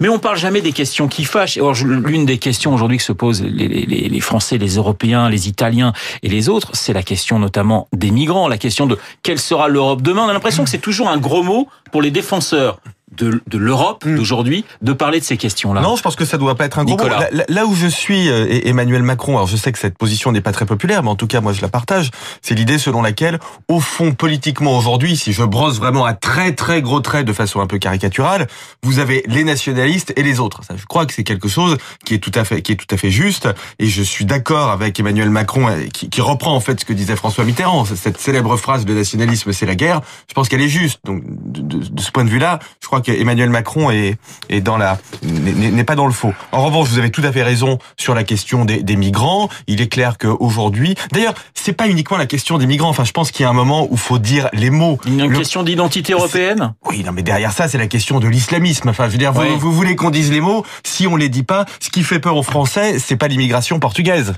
Mais 0.00 0.08
on 0.08 0.18
parle 0.18 0.36
jamais 0.36 0.60
des 0.60 0.72
questions 0.72 1.08
qui 1.08 1.24
fâchent. 1.24 1.58
Or 1.58 1.74
l'une 1.84 2.26
des 2.26 2.38
questions 2.38 2.74
aujourd'hui 2.74 2.98
que 2.98 3.02
se 3.02 3.12
posent 3.12 3.42
les, 3.42 3.68
les- 3.68 4.08
les 4.08 4.20
Français, 4.20 4.58
les 4.58 4.76
Européens, 4.76 5.28
les 5.28 5.48
Italiens 5.48 5.92
et 6.22 6.28
les 6.28 6.48
autres, 6.48 6.70
c'est 6.74 6.92
la 6.92 7.02
question 7.02 7.38
notamment 7.38 7.88
des 7.94 8.10
migrants, 8.10 8.48
la 8.48 8.58
question 8.58 8.86
de 8.86 8.98
quelle 9.22 9.38
sera 9.38 9.68
l'Europe 9.68 10.02
demain. 10.02 10.24
On 10.24 10.28
a 10.28 10.32
l'impression 10.32 10.64
que 10.64 10.70
c'est 10.70 10.78
toujours 10.78 11.08
un 11.08 11.18
gros 11.18 11.42
mot 11.42 11.68
pour 11.90 12.02
les 12.02 12.10
défenseurs 12.10 12.80
de, 13.16 13.40
de 13.46 13.58
l'Europe 13.58 14.06
d'aujourd'hui 14.06 14.64
de 14.82 14.92
parler 14.92 15.20
de 15.20 15.24
ces 15.24 15.36
questions-là. 15.36 15.80
Non, 15.80 15.96
je 15.96 16.02
pense 16.02 16.16
que 16.16 16.24
ça 16.24 16.38
doit 16.38 16.54
pas 16.54 16.66
être 16.66 16.78
un 16.78 16.84
gros 16.84 16.96
mot. 16.96 17.02
Nicolas. 17.04 17.28
Là, 17.32 17.44
là- 17.48 17.66
où 17.66 17.74
je 17.74 17.86
suis, 17.86 18.28
euh, 18.28 18.46
et- 18.48 18.68
Emmanuel 18.68 19.02
Macron, 19.02 19.36
alors 19.36 19.46
je 19.48 19.56
sais 19.56 19.72
que 19.72 19.78
cette 19.78 19.96
position 19.98 20.30
n'est 20.32 20.40
pas 20.40 20.52
très 20.52 20.66
populaire, 20.66 21.02
mais 21.02 21.08
en 21.10 21.16
tout 21.16 21.26
cas, 21.26 21.40
moi, 21.40 21.52
je 21.52 21.60
la 21.62 21.68
partage. 21.68 22.10
C'est 22.42 22.54
l'idée 22.54 22.78
selon 22.78 23.02
laquelle, 23.02 23.38
au 23.68 23.80
fond, 23.80 24.12
politiquement 24.12 24.76
aujourd'hui, 24.76 25.16
si 25.16 25.32
je 25.32 25.42
brosse 25.42 25.78
vraiment 25.78 26.04
à 26.04 26.14
très 26.14 26.52
très 26.54 26.82
gros 26.82 27.00
traits 27.00 27.26
de 27.26 27.32
façon 27.32 27.60
un 27.60 27.66
peu 27.66 27.78
caricaturale, 27.78 28.46
vous 28.82 28.98
avez 28.98 29.22
les 29.26 29.44
nationalistes 29.44 30.12
et 30.16 30.22
les 30.22 30.40
autres. 30.40 30.62
Ça, 30.64 30.74
je 30.76 30.84
crois 30.86 31.06
que 31.06 31.12
c'est 31.14 31.24
quelque 31.24 31.48
chose 31.48 31.76
qui 32.04 32.14
est 32.14 32.18
tout 32.18 32.32
à 32.34 32.44
fait 32.44 32.62
qui 32.62 32.72
est 32.72 32.76
tout 32.76 32.92
à 32.94 32.96
fait 32.96 33.10
juste. 33.10 33.48
Et 33.78 33.86
je 33.86 34.02
suis 34.02 34.24
d'accord 34.24 34.70
avec 34.70 34.98
Emmanuel 35.00 35.30
Macron, 35.30 35.68
euh, 35.68 35.86
qui, 35.92 36.08
qui 36.10 36.20
reprend 36.20 36.54
en 36.54 36.60
fait 36.60 36.80
ce 36.80 36.84
que 36.84 36.92
disait 36.92 37.16
François 37.16 37.44
Mitterrand, 37.44 37.84
cette 37.84 38.18
célèbre 38.20 38.56
phrase 38.56 38.86
"le 38.86 38.94
nationalisme, 38.94 39.52
c'est 39.52 39.66
la 39.66 39.74
guerre". 39.74 40.00
Je 40.28 40.34
pense 40.34 40.48
qu'elle 40.48 40.62
est 40.62 40.68
juste. 40.68 41.00
Donc, 41.04 41.22
de, 41.26 41.60
de- 41.62 41.88
de 41.88 42.00
ce 42.00 42.10
point 42.10 42.24
de 42.24 42.30
vue-là, 42.30 42.58
je 42.80 42.86
crois 42.86 42.97
qu'Emmanuel 43.00 43.50
Macron 43.50 43.90
est 43.90 44.16
est 44.48 44.60
dans 44.60 44.76
la 44.76 44.98
n'est 45.22 45.84
pas 45.84 45.96
dans 45.96 46.06
le 46.06 46.12
faux. 46.12 46.32
En 46.52 46.64
revanche, 46.64 46.88
vous 46.88 46.98
avez 46.98 47.10
tout 47.10 47.22
à 47.24 47.32
fait 47.32 47.42
raison 47.42 47.78
sur 47.96 48.14
la 48.14 48.24
question 48.24 48.64
des, 48.64 48.82
des 48.82 48.96
migrants. 48.96 49.48
Il 49.66 49.80
est 49.80 49.88
clair 49.88 50.16
qu'aujourd'hui, 50.18 50.94
d'ailleurs, 51.12 51.34
c'est 51.54 51.72
pas 51.72 51.88
uniquement 51.88 52.16
la 52.16 52.26
question 52.26 52.58
des 52.58 52.66
migrants. 52.66 52.88
Enfin, 52.88 53.04
je 53.04 53.12
pense 53.12 53.30
qu'il 53.30 53.42
y 53.42 53.46
a 53.46 53.50
un 53.50 53.54
moment 53.54 53.86
où 53.90 53.96
faut 53.96 54.18
dire 54.18 54.48
les 54.52 54.70
mots. 54.70 54.98
Une 55.06 55.28
Le- 55.28 55.36
question 55.38 55.62
d'identité 55.62 56.12
européenne? 56.12 56.74
Oui, 56.88 57.02
non, 57.04 57.12
mais 57.12 57.22
derrière 57.22 57.52
ça, 57.52 57.68
c'est 57.68 57.78
la 57.78 57.86
question 57.86 58.20
de 58.20 58.28
l'islamisme. 58.28 58.88
Enfin, 58.88 59.06
je 59.06 59.12
veux 59.12 59.18
dire, 59.18 59.32
vous, 59.32 59.58
vous 59.58 59.72
voulez 59.72 59.96
qu'on 59.96 60.10
dise 60.10 60.30
les 60.30 60.40
mots 60.40 60.64
Si 60.84 61.06
on 61.06 61.16
les 61.16 61.28
dit 61.28 61.42
pas, 61.42 61.64
ce 61.80 61.90
qui 61.90 62.02
fait 62.02 62.18
peur 62.20 62.36
aux 62.36 62.42
Français, 62.42 62.98
c'est 62.98 63.16
pas 63.16 63.28
l'immigration 63.28 63.78
portugaise. 63.80 64.34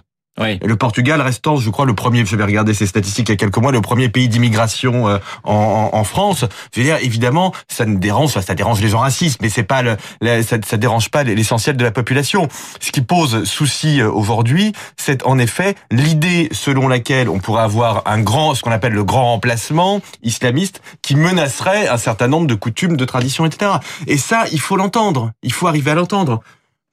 Le 0.62 0.76
Portugal 0.76 1.20
restant, 1.20 1.56
je 1.56 1.69
crois, 1.70 1.84
le 1.87 1.94
premier, 1.94 2.25
je 2.25 2.34
vais 2.37 2.44
regarder 2.44 2.75
ces 2.75 2.87
statistiques 2.87 3.28
il 3.28 3.32
y 3.32 3.34
a 3.34 3.37
quelques 3.37 3.58
mois, 3.58 3.72
le 3.72 3.81
premier 3.81 4.08
pays 4.08 4.28
d'immigration 4.28 5.08
euh, 5.08 5.19
en, 5.44 5.90
en, 5.92 5.98
en 5.98 6.04
France. 6.04 6.44
Je 6.75 6.81
veux 6.81 6.87
dire, 6.87 6.96
évidemment, 7.02 7.52
ça 7.69 7.84
ne 7.87 7.96
dérange, 7.96 8.31
ça 8.32 8.54
dérange 8.54 8.81
les 8.81 8.88
gens 8.88 9.00
racistes, 9.00 9.40
mais 9.42 9.48
c'est 9.48 9.62
pas 9.62 9.82
le- 9.82 9.96
ça, 10.42 10.56
ça 10.66 10.76
dérange 10.76 11.10
pas 11.10 11.25
l'essentiel 11.25 11.76
de 11.76 11.84
la 11.84 11.90
population. 11.90 12.48
Ce 12.81 12.90
qui 12.90 13.00
pose 13.02 13.44
souci 13.44 14.00
euh, 14.00 14.10
aujourd'hui, 14.10 14.72
c'est 14.96 15.25
en 15.26 15.38
effet 15.38 15.75
l'idée 15.90 16.48
selon 16.52 16.88
laquelle 16.88 17.28
on 17.28 17.38
pourrait 17.38 17.62
avoir 17.62 18.02
un 18.06 18.20
grand, 18.20 18.54
ce 18.54 18.62
qu'on 18.62 18.72
appelle 18.72 18.93
le 18.93 19.04
grand 19.04 19.25
remplacement 19.32 20.00
islamiste, 20.22 20.81
qui 21.02 21.16
menacerait 21.16 21.88
un 21.88 21.98
certain 21.98 22.28
nombre 22.28 22.46
de 22.46 22.54
coutumes, 22.54 22.96
de 22.96 23.04
traditions, 23.04 23.44
etc. 23.46 23.72
Et 24.06 24.16
ça, 24.16 24.44
il 24.52 24.60
faut 24.60 24.76
l'entendre. 24.76 25.32
Il 25.43 25.52
faut 25.52 25.66
arriver 25.66 25.90
à 25.90 25.94
l'entendre. 25.94 26.40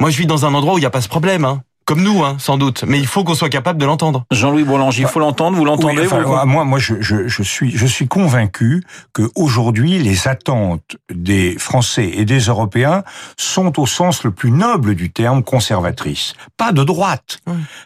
Moi, 0.01 0.09
je 0.09 0.17
vis 0.17 0.25
dans 0.27 0.45
un 0.45 0.53
endroit 0.53 0.73
où 0.75 0.77
il 0.77 0.81
n'y 0.81 0.85
a 0.88 0.91
pas 0.91 1.01
ce 1.01 1.09
problème, 1.09 1.45
hein. 1.45 1.61
Comme 1.88 2.01
nous, 2.01 2.22
hein, 2.22 2.36
sans 2.38 2.57
doute. 2.57 2.84
Mais 2.86 3.00
il 3.00 3.07
faut 3.07 3.24
qu'on 3.24 3.34
soit 3.34 3.48
capable 3.48 3.80
de 3.80 3.86
l'entendre. 3.86 4.25
Jean-Louis 4.30 4.66
Boulanger, 4.66 5.04
il 5.04 5.07
faut 5.07 5.22
l'entendre, 5.22 5.56
vous 5.56 5.63
l'entendez 5.63 6.01
Oui, 6.01 6.06
enfin, 6.06 6.22
vous 6.22 6.45
moi, 6.45 6.66
moi, 6.66 6.80
je, 6.80 6.95
je, 7.00 7.30
je 7.30 7.44
suis, 7.44 7.72
je 7.72 7.86
suis 7.86 8.10
convaincu 8.10 8.84
que 9.13 9.31
aujourd'hui, 9.36 9.98
les 9.98 10.28
attentes 10.28 10.98
des 11.10 11.57
Français 11.57 12.12
et 12.13 12.25
des 12.25 12.39
Européens 12.39 13.06
sont 13.38 13.80
au 13.80 13.86
sens 13.86 14.25
le 14.25 14.31
plus 14.31 14.51
noble 14.51 14.95
du 14.95 15.12
terme 15.12 15.44
conservatrices. 15.44 16.34
Pas 16.57 16.74
de 16.74 16.84
droite, 16.84 17.39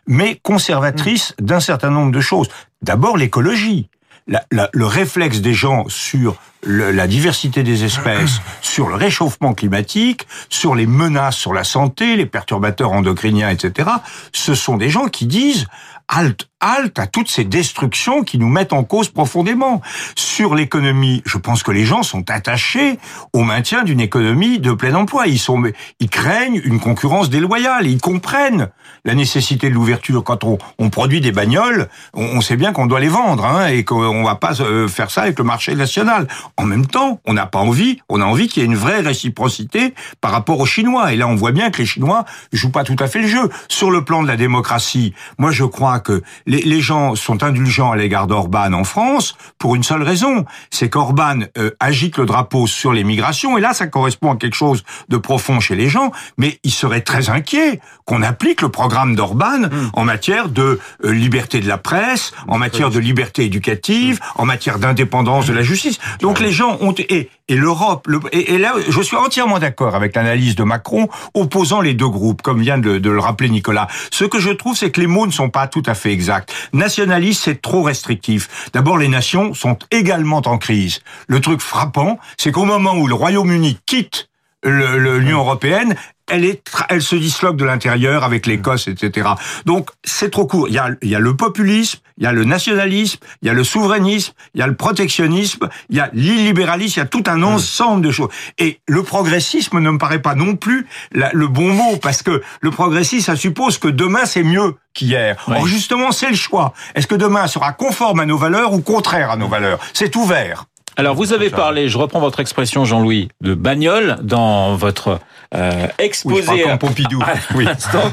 mais 0.07 0.39
conservatrices 0.42 1.36
d'un 1.39 1.59
certain 1.59 1.92
nombre 1.92 2.12
de 2.12 2.21
choses. 2.21 2.50
D'abord, 2.81 3.18
l'écologie. 3.18 3.88
La- 4.31 4.43
la- 4.51 4.69
le 4.73 4.85
réflexe 4.85 5.41
des 5.41 5.53
gens 5.53 5.85
sur 5.89 6.35
le- 6.63 6.91
la 6.91 7.05
diversité 7.07 7.61
des 7.63 7.83
espèces, 7.83 8.39
sur 8.61 8.87
le 8.89 8.95
réchauffement 8.95 9.53
climatique, 9.53 10.25
sur 10.49 10.73
les 10.73 10.87
menaces 10.87 11.35
sur 11.35 11.53
la 11.53 11.63
santé, 11.63 12.15
les 12.15 12.25
perturbateurs 12.25 12.91
endocriniens, 12.93 13.49
etc., 13.49 13.89
ce 14.31 14.55
sont 14.55 14.77
des 14.77 14.89
gens 14.89 15.07
qui 15.07 15.25
disent 15.27 15.67
halte, 16.11 16.49
halte 16.59 16.99
à 16.99 17.07
toutes 17.07 17.29
ces 17.29 17.45
destructions 17.45 18.23
qui 18.23 18.37
nous 18.37 18.49
mettent 18.49 18.73
en 18.73 18.83
cause 18.83 19.09
profondément. 19.09 19.81
Sur 20.15 20.53
l'économie, 20.53 21.23
je 21.25 21.37
pense 21.37 21.63
que 21.63 21.71
les 21.71 21.85
gens 21.85 22.03
sont 22.03 22.29
attachés 22.29 22.99
au 23.33 23.43
maintien 23.43 23.83
d'une 23.83 24.01
économie 24.01 24.59
de 24.59 24.73
plein 24.73 24.93
emploi. 24.93 25.27
Ils 25.27 25.39
sont, 25.39 25.63
ils 25.99 26.09
craignent 26.09 26.61
une 26.63 26.79
concurrence 26.79 27.29
déloyale. 27.29 27.87
Ils 27.87 28.01
comprennent 28.01 28.69
la 29.05 29.15
nécessité 29.15 29.69
de 29.69 29.74
l'ouverture. 29.74 30.24
Quand 30.24 30.43
on, 30.43 30.89
produit 30.89 31.21
des 31.21 31.31
bagnoles, 31.31 31.88
on, 32.13 32.25
on 32.25 32.41
sait 32.41 32.57
bien 32.57 32.74
qu'on 32.74 32.86
doit 32.86 33.00
les 33.00 33.07
vendre 33.07 33.45
hein, 33.45 33.67
et 33.67 33.86
qu'on 33.86 34.24
va 34.24 34.36
pas 34.36 34.62
euh, 34.62 34.89
faire 34.89 35.09
ça 35.09 35.21
avec 35.21 35.39
le 35.39 35.45
marché 35.45 35.74
national. 35.74 36.27
En 36.57 36.65
même 36.65 36.86
temps, 36.86 37.21
on 37.25 37.33
n'a 37.33 37.45
pas 37.45 37.59
envie, 37.59 38.00
on 38.09 38.19
a 38.19 38.25
envie 38.25 38.50
qu'il 38.50 38.62
y 38.62 38.65
ait 38.65 38.69
une 38.69 38.75
vraie 38.75 39.00
réciprocité 39.00 39.93
par 40.19 40.31
rapport 40.31 40.59
aux 40.59 40.65
Chinois. 40.65 41.13
Et 41.13 41.15
là, 41.15 41.27
on 41.27 41.36
voit 41.36 41.53
bien 41.53 41.71
que 41.71 41.77
les 41.77 41.86
Chinois 41.86 42.25
jouent 42.51 42.71
pas 42.71 42.83
tout 42.83 42.97
à 43.00 43.07
fait 43.07 43.21
le 43.21 43.27
jeu. 43.27 43.50
Sur 43.69 43.89
le 43.89 44.03
plan 44.03 44.21
de 44.21 44.27
la 44.27 44.36
démocratie, 44.36 45.13
moi, 45.38 45.51
je 45.51 45.63
crois 45.63 46.00
que 46.01 46.22
les, 46.46 46.62
les 46.62 46.81
gens 46.81 47.15
sont 47.15 47.43
indulgents 47.43 47.91
à 47.91 47.96
l'égard 47.96 48.27
d'Orban 48.27 48.74
en 48.74 48.84
France 48.84 49.36
pour 49.58 49.75
une 49.75 49.84
seule 49.84 50.03
raison, 50.03 50.46
c'est 50.70 50.89
qu'Orban 50.89 51.39
euh, 51.58 51.72
agite 51.79 52.17
le 52.17 52.25
drapeau 52.25 52.67
sur 52.67 52.93
les 52.93 53.03
migrations. 53.03 53.58
Et 53.58 53.62
là, 53.62 53.74
ça 53.74 53.88
correspond 53.88 54.34
à 54.34 54.36
quelque 54.36 54.55
chose 54.55 54.84
de 55.10 55.17
profond 55.17 55.60
chez 55.60 55.75
les 55.75 55.89
gens. 55.89 56.12
Mais 56.38 56.60
ils 56.63 56.72
seraient 56.72 57.01
très 57.01 57.29
inquiets 57.29 57.79
qu'on 58.05 58.22
applique 58.22 58.62
le 58.62 58.70
programme 58.70 59.15
d'Orban 59.15 59.70
en 59.93 60.03
matière 60.03 60.50
de 60.50 60.79
euh, 61.05 61.12
liberté 61.12 61.60
de 61.60 61.67
la 61.67 61.77
presse, 61.77 62.34
en 62.48 62.58
matière 62.58 62.89
de 62.89 63.00
liberté 63.00 63.46
éducative, 63.46 64.20
en 64.36 64.46
matière 64.46 64.79
d'indépendance 64.79 65.46
de 65.46 65.53
la 65.53 65.62
justice. 65.62 66.00
Donc 66.20 66.39
les 66.39 66.51
gens 66.51 66.77
ont 66.81 66.93
et, 66.98 67.29
et 67.51 67.55
l'Europe 67.55 68.08
le- 68.08 68.20
et, 68.31 68.58
là 68.58 68.74
je 68.88 69.01
suis 69.01 69.17
entièrement 69.17 69.60
d'accord 69.60 69.93
avec 69.96 70.15
l'analyse 70.15 70.55
de 70.55 70.63
Macron 70.63 71.10
opposant 71.34 71.81
les 71.81 71.93
deux 71.93 72.08
groupes 72.08 72.41
comme 72.41 72.62
vient 72.62 72.77
de, 72.77 72.98
de 72.98 73.10
le 73.10 73.20
rappeler 73.20 73.50
Nicolas. 73.50 73.88
Ce 74.12 74.24
que 74.24 74.39
je 74.39 74.50
trouve 74.50 74.75
c'est 74.77 74.89
que 74.91 75.01
les 75.01 75.08
mots 75.08 75.27
ne 75.27 75.31
sont 75.31 75.50
pas 75.50 75.67
tout 75.67 75.84
à 75.86 75.93
fait 75.93 76.12
exacts. 76.12 76.53
Nationaliste 76.74 77.43
c'est 77.43 77.62
trop 77.62 77.84
restrictif. 77.84 78.70
D'abord 78.74 78.98
les 78.98 79.08
nations 79.10 79.53
sont 79.53 79.77
également 79.91 80.41
en 80.46 80.58
crise. 80.58 81.01
Le 81.27 81.41
truc 81.41 81.62
frappant 81.62 82.17
c'est 82.38 82.51
qu'au 82.51 82.65
moment 82.65 82.93
où 82.96 83.08
le 83.08 83.13
Royaume-Uni 83.15 83.77
quitte 83.86 84.29
l'Union 84.63 85.39
européenne, 85.39 85.96
elle 86.30 86.46
est, 86.46 86.62
elle 86.88 87.01
se 87.01 87.15
disloque 87.18 87.58
de 87.58 87.65
l'intérieur 87.65 88.24
avec 88.24 88.46
l'Écosse, 88.46 88.88
etc. 88.88 89.30
Donc 89.65 89.89
c'est 90.03 90.30
trop 90.30 90.46
court. 90.46 90.68
Il 90.70 90.74
y 90.75 90.77
a, 90.77 90.89
il 91.01 91.10
y 91.10 91.15
a 91.15 91.20
le 91.20 91.36
populisme, 91.36 92.00
il 92.18 92.24
y 92.24 92.27
a 92.27 92.32
le 92.32 92.46
nationalisme, 92.46 93.18
il 93.41 93.48
y 93.48 93.51
a 93.51 93.53
le 93.53 93.65
souverainisme, 93.65 94.32
il 94.53 94.60
y 94.60 94.63
a 94.63 94.68
le 94.68 94.75
protectionnisme, 94.75 95.68
il 95.89 95.98
y 95.98 96.00
a 96.00 96.10
l'illibéralisme, 96.13 97.00
il 97.00 97.03
y 97.03 97.03
a 97.03 97.08
tout 97.08 97.24
un 97.27 97.44
ensemble 97.44 98.06
de 98.06 98.12
choses. 98.12 98.30
Et 98.60 98.80
le 98.88 99.03
progressisme 99.03 99.80
ne 99.80 99.89
me 99.91 99.98
paraît 99.98 100.22
pas 100.22 100.36
non 100.36 100.56
plus 100.56 100.86
la- 101.12 101.32
le 101.34 101.48
bon 101.48 101.74
mot 101.74 101.98
parce 101.98 102.24
que 102.24 102.41
le 102.62 102.72
progressisme, 102.72 103.25
ça 103.25 103.36
suppose 103.36 103.77
que 103.77 103.89
demain 103.89 104.25
c'est 104.25 104.44
mieux 104.44 104.75
qu'hier. 104.94 105.36
Or 105.48 105.68
justement, 105.68 106.13
c'est 106.13 106.30
le 106.30 106.36
choix. 106.36 106.74
Est-ce 106.96 107.08
que 107.08 107.15
demain 107.15 107.48
sera 107.48 107.74
conforme 107.74 108.22
à 108.22 108.25
nos 108.25 108.38
valeurs 108.38 108.72
ou 108.74 108.80
contraire 108.82 109.32
à 109.32 109.36
nos 109.36 109.48
valeurs? 109.50 109.80
C'est 109.94 110.15
ouvert. 110.15 110.65
Alors 110.98 111.15
vous 111.15 111.33
avez 111.33 111.50
parlé, 111.50 111.88
je 111.88 111.98
reprends 111.98 112.19
votre 112.19 112.39
expression 112.41 112.83
Jean-Louis, 112.86 113.29
de 113.41 113.53
bagnole 113.53 114.17
dans 114.21 114.75
votre 114.75 115.19
euh, 115.55 115.88
exposé 116.00 116.51
oui, 116.51 116.62
comme 116.63 116.77
Pompidou. 116.77 117.21
à, 117.21 117.33
oui. 117.55 117.65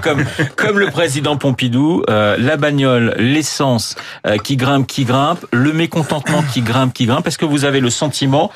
comme 0.03 0.25
comme 0.57 0.79
le 0.79 0.91
président 0.91 1.37
Pompidou, 1.37 2.03
euh, 2.09 2.37
la 2.39 2.57
bagnole, 2.57 3.15
l'essence 3.19 3.97
euh, 4.27 4.39
qui 4.39 4.57
grimpe, 4.57 4.87
qui 4.87 5.05
grimpe, 5.05 5.45
le 5.53 5.73
mécontentement 5.73 6.43
qui 6.53 6.63
grimpe, 6.63 6.93
qui 6.95 7.07
grimpe. 7.07 7.27
Est-ce 7.27 7.39
que 7.39 7.45
vous 7.45 7.65
avez 7.65 7.81
le 7.81 7.91
sentiment, 7.91 8.51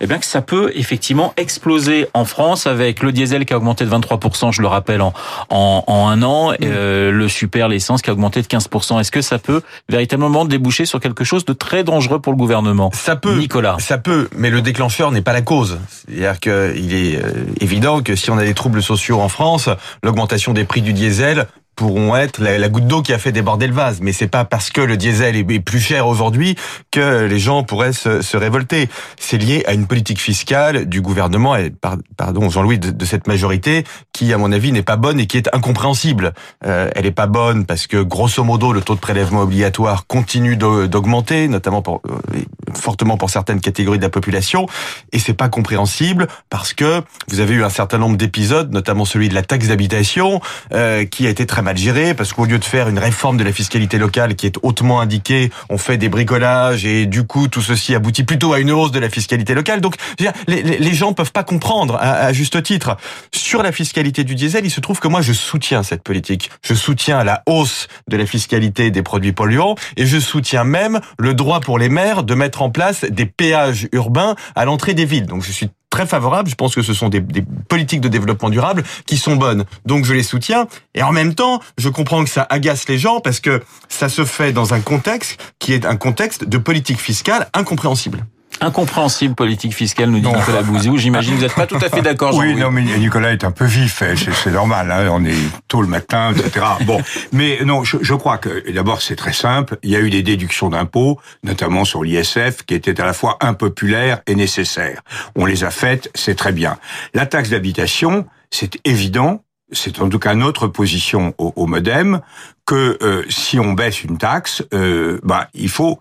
eh 0.00 0.06
bien 0.06 0.18
que 0.18 0.26
ça 0.26 0.40
peut 0.40 0.72
effectivement 0.74 1.32
exploser 1.36 2.08
en 2.14 2.24
France 2.24 2.66
avec 2.66 3.02
le 3.02 3.12
diesel 3.12 3.44
qui 3.44 3.54
a 3.54 3.56
augmenté 3.56 3.84
de 3.84 3.90
23%, 3.90 4.52
je 4.52 4.62
le 4.62 4.68
rappelle 4.68 5.00
en 5.00 5.12
en, 5.50 5.84
en 5.86 6.08
un 6.08 6.22
an, 6.22 6.52
euh, 6.62 7.12
le 7.12 7.28
super 7.28 7.68
l'essence 7.68 8.02
qui 8.02 8.10
a 8.10 8.12
augmenté 8.12 8.42
de 8.42 8.46
15%. 8.46 9.00
Est-ce 9.00 9.12
que 9.12 9.22
ça 9.22 9.38
peut 9.38 9.62
véritablement 9.88 10.44
déboucher 10.44 10.86
sur 10.86 11.00
quelque 11.00 11.24
chose 11.24 11.44
de 11.44 11.52
très 11.52 11.84
dangereux 11.84 12.20
pour 12.20 12.32
le 12.32 12.38
gouvernement? 12.38 12.90
Ça 12.92 13.16
peut. 13.16 13.34
Nicolas. 13.36 13.73
Ça 13.78 13.98
peut, 13.98 14.28
mais 14.36 14.50
le 14.50 14.62
déclencheur 14.62 15.10
n'est 15.10 15.22
pas 15.22 15.32
la 15.32 15.42
cause. 15.42 15.78
C'est-à-dire 15.88 16.40
qu'il 16.40 16.94
est 16.94 17.16
euh, 17.16 17.44
évident 17.60 18.02
que 18.02 18.16
si 18.16 18.30
on 18.30 18.38
a 18.38 18.44
des 18.44 18.54
troubles 18.54 18.82
sociaux 18.82 19.20
en 19.20 19.28
France, 19.28 19.68
l'augmentation 20.02 20.52
des 20.52 20.64
prix 20.64 20.82
du 20.82 20.92
diesel 20.92 21.46
pourront 21.76 22.16
être 22.16 22.40
la, 22.40 22.58
la 22.58 22.68
goutte 22.68 22.86
d'eau 22.86 23.02
qui 23.02 23.12
a 23.12 23.18
fait 23.18 23.32
déborder 23.32 23.66
le 23.66 23.74
vase. 23.74 24.00
Mais 24.00 24.12
c'est 24.12 24.28
pas 24.28 24.44
parce 24.44 24.70
que 24.70 24.80
le 24.80 24.96
diesel 24.96 25.36
est, 25.36 25.60
plus 25.60 25.80
cher 25.80 26.06
aujourd'hui 26.06 26.56
que 26.90 27.24
les 27.24 27.38
gens 27.38 27.62
pourraient 27.62 27.92
se, 27.92 28.22
se 28.22 28.36
révolter. 28.36 28.88
C'est 29.18 29.38
lié 29.38 29.64
à 29.66 29.72
une 29.72 29.86
politique 29.86 30.20
fiscale 30.20 30.86
du 30.86 31.00
gouvernement 31.00 31.56
et 31.56 31.70
par, 31.70 31.96
pardon 32.16 32.50
Jean-Louis 32.50 32.78
de, 32.78 32.90
de, 32.90 33.04
cette 33.04 33.26
majorité 33.26 33.84
qui, 34.12 34.32
à 34.32 34.38
mon 34.38 34.52
avis, 34.52 34.72
n'est 34.72 34.82
pas 34.82 34.96
bonne 34.96 35.20
et 35.20 35.26
qui 35.26 35.36
est 35.36 35.54
incompréhensible. 35.54 36.32
Euh, 36.64 36.90
elle 36.94 37.06
est 37.06 37.12
pas 37.12 37.26
bonne 37.26 37.66
parce 37.66 37.86
que 37.86 38.02
grosso 38.02 38.42
modo 38.44 38.72
le 38.72 38.80
taux 38.80 38.94
de 38.94 39.00
prélèvement 39.00 39.42
obligatoire 39.42 40.06
continue 40.06 40.56
d'augmenter, 40.56 41.48
notamment 41.48 41.82
pour, 41.82 42.00
euh, 42.06 42.40
fortement 42.74 43.16
pour 43.16 43.30
certaines 43.30 43.60
catégories 43.60 43.98
de 43.98 44.02
la 44.02 44.10
population, 44.10 44.66
et 45.12 45.18
c'est 45.18 45.34
pas 45.34 45.48
compréhensible 45.48 46.26
parce 46.50 46.72
que 46.72 47.02
vous 47.28 47.40
avez 47.40 47.54
eu 47.54 47.64
un 47.64 47.70
certain 47.70 47.98
nombre 47.98 48.16
d'épisodes, 48.16 48.72
notamment 48.72 49.04
celui 49.04 49.28
de 49.28 49.34
la 49.34 49.42
taxe 49.42 49.68
d'habitation, 49.68 50.40
euh, 50.72 51.04
qui 51.04 51.26
a 51.26 51.30
été 51.30 51.46
très 51.46 51.62
mal 51.64 51.76
géré 51.76 52.14
parce 52.14 52.32
qu'au 52.32 52.44
lieu 52.44 52.58
de 52.58 52.64
faire 52.64 52.88
une 52.88 52.98
réforme 52.98 53.36
de 53.36 53.42
la 53.42 53.52
fiscalité 53.52 53.98
locale 53.98 54.36
qui 54.36 54.46
est 54.46 54.56
hautement 54.62 55.00
indiquée, 55.00 55.50
on 55.68 55.78
fait 55.78 55.96
des 55.96 56.08
bricolages 56.08 56.84
et 56.84 57.06
du 57.06 57.26
coup 57.26 57.48
tout 57.48 57.62
ceci 57.62 57.94
aboutit 57.94 58.22
plutôt 58.22 58.52
à 58.52 58.60
une 58.60 58.70
hausse 58.70 58.92
de 58.92 59.00
la 59.00 59.10
fiscalité 59.10 59.54
locale. 59.54 59.80
Donc 59.80 59.96
dire, 60.18 60.32
les, 60.46 60.62
les, 60.62 60.94
gens 60.94 61.12
peuvent 61.12 61.32
pas 61.32 61.42
comprendre 61.42 61.96
à, 61.96 62.12
à, 62.12 62.32
juste 62.32 62.62
titre. 62.62 62.96
Sur 63.34 63.62
la 63.62 63.72
fiscalité 63.72 64.22
du 64.22 64.36
diesel, 64.36 64.64
il 64.64 64.70
se 64.70 64.80
trouve 64.80 65.00
que 65.00 65.08
moi 65.08 65.22
je 65.22 65.32
soutiens 65.32 65.82
cette 65.82 66.02
politique. 66.02 66.50
Je 66.62 66.74
soutiens 66.74 67.24
la 67.24 67.42
hausse 67.46 67.88
de 68.08 68.16
la 68.16 68.26
fiscalité 68.26 68.92
des 68.92 69.02
produits 69.02 69.32
polluants 69.32 69.74
et 69.96 70.06
je 70.06 70.18
soutiens 70.20 70.64
même 70.64 71.00
le 71.18 71.34
droit 71.34 71.60
pour 71.60 71.78
les 71.78 71.88
maires 71.88 72.22
de 72.22 72.34
mettre 72.34 72.62
en 72.62 72.70
place 72.70 73.04
des 73.04 73.26
péages 73.26 73.88
urbains 73.92 74.36
à 74.54 74.64
l'entrée 74.64 74.94
des 74.94 75.06
villes. 75.06 75.26
Donc 75.26 75.42
je 75.42 75.50
suis 75.50 75.70
très 75.94 76.06
favorable. 76.06 76.50
Je 76.50 76.56
pense 76.56 76.74
que 76.74 76.82
ce 76.82 76.92
sont 76.92 77.08
des, 77.08 77.22
politiques 77.68 78.00
de 78.00 78.08
développement 78.08 78.50
durable 78.50 78.82
qui 79.06 79.16
sont 79.16 79.36
bonnes. 79.36 79.64
Donc 79.86 80.04
je 80.04 80.12
les 80.12 80.24
soutiens. 80.24 80.66
Et 80.94 81.04
en 81.04 81.12
même 81.12 81.34
temps, 81.36 81.60
je 81.78 81.88
comprends 81.88 82.24
que 82.24 82.30
ça 82.30 82.44
agace 82.50 82.88
les 82.88 82.98
gens 82.98 83.20
parce 83.20 83.38
que 83.38 83.62
ça 83.88 84.08
se 84.08 84.24
fait 84.24 84.52
dans 84.52 84.74
un 84.74 84.80
contexte 84.80 85.40
qui 85.60 85.72
est 85.72 85.86
un 85.86 85.96
contexte 85.96 86.48
de 86.48 86.58
politique 86.58 86.98
fiscale 87.00 87.48
incompréhensible. 87.54 88.26
Incompréhensible 88.60 89.34
politique 89.34 89.74
fiscale, 89.74 90.10
nous 90.10 90.20
dit 90.20 90.24
non. 90.24 90.36
Nicolas 90.36 90.62
Bouzou. 90.62 90.96
J'imagine 90.96 91.32
que 91.32 91.36
vous 91.36 91.42
n'êtes 91.42 91.54
pas 91.54 91.66
tout 91.66 91.76
à 91.76 91.88
fait 91.88 92.02
d'accord. 92.02 92.34
Oui, 92.34 92.54
non, 92.54 92.70
mais 92.70 92.82
Nicolas 92.82 93.32
est 93.32 93.44
un 93.44 93.50
peu 93.50 93.64
vif, 93.64 94.02
c'est 94.16 94.50
normal. 94.50 94.90
Hein, 94.90 95.08
on 95.10 95.24
est 95.24 95.34
tôt 95.68 95.82
le 95.82 95.88
matin, 95.88 96.32
etc. 96.32 96.64
Bon, 96.84 97.00
mais 97.32 97.60
non, 97.64 97.84
je, 97.84 97.96
je 98.00 98.14
crois 98.14 98.38
que 98.38 98.70
d'abord 98.70 99.02
c'est 99.02 99.16
très 99.16 99.32
simple. 99.32 99.78
Il 99.82 99.90
y 99.90 99.96
a 99.96 100.00
eu 100.00 100.10
des 100.10 100.22
déductions 100.22 100.68
d'impôts, 100.68 101.20
notamment 101.42 101.84
sur 101.84 102.02
l'ISF, 102.02 102.62
qui 102.66 102.74
étaient 102.74 103.00
à 103.00 103.06
la 103.06 103.12
fois 103.12 103.38
impopulaires 103.40 104.20
et 104.26 104.34
nécessaires. 104.34 105.02
On 105.34 105.46
les 105.46 105.64
a 105.64 105.70
faites, 105.70 106.10
c'est 106.14 106.34
très 106.34 106.52
bien. 106.52 106.78
La 107.14 107.26
taxe 107.26 107.50
d'habitation, 107.50 108.26
c'est 108.50 108.78
évident, 108.84 109.42
c'est 109.72 110.00
en 110.00 110.08
tout 110.08 110.18
cas 110.18 110.34
notre 110.34 110.68
position 110.68 111.34
au, 111.38 111.52
au 111.56 111.66
MoDem, 111.66 112.20
que 112.66 112.98
euh, 113.02 113.24
si 113.28 113.58
on 113.58 113.72
baisse 113.72 114.04
une 114.04 114.18
taxe, 114.18 114.62
euh, 114.72 115.20
bah, 115.22 115.48
il 115.54 115.68
faut 115.68 116.00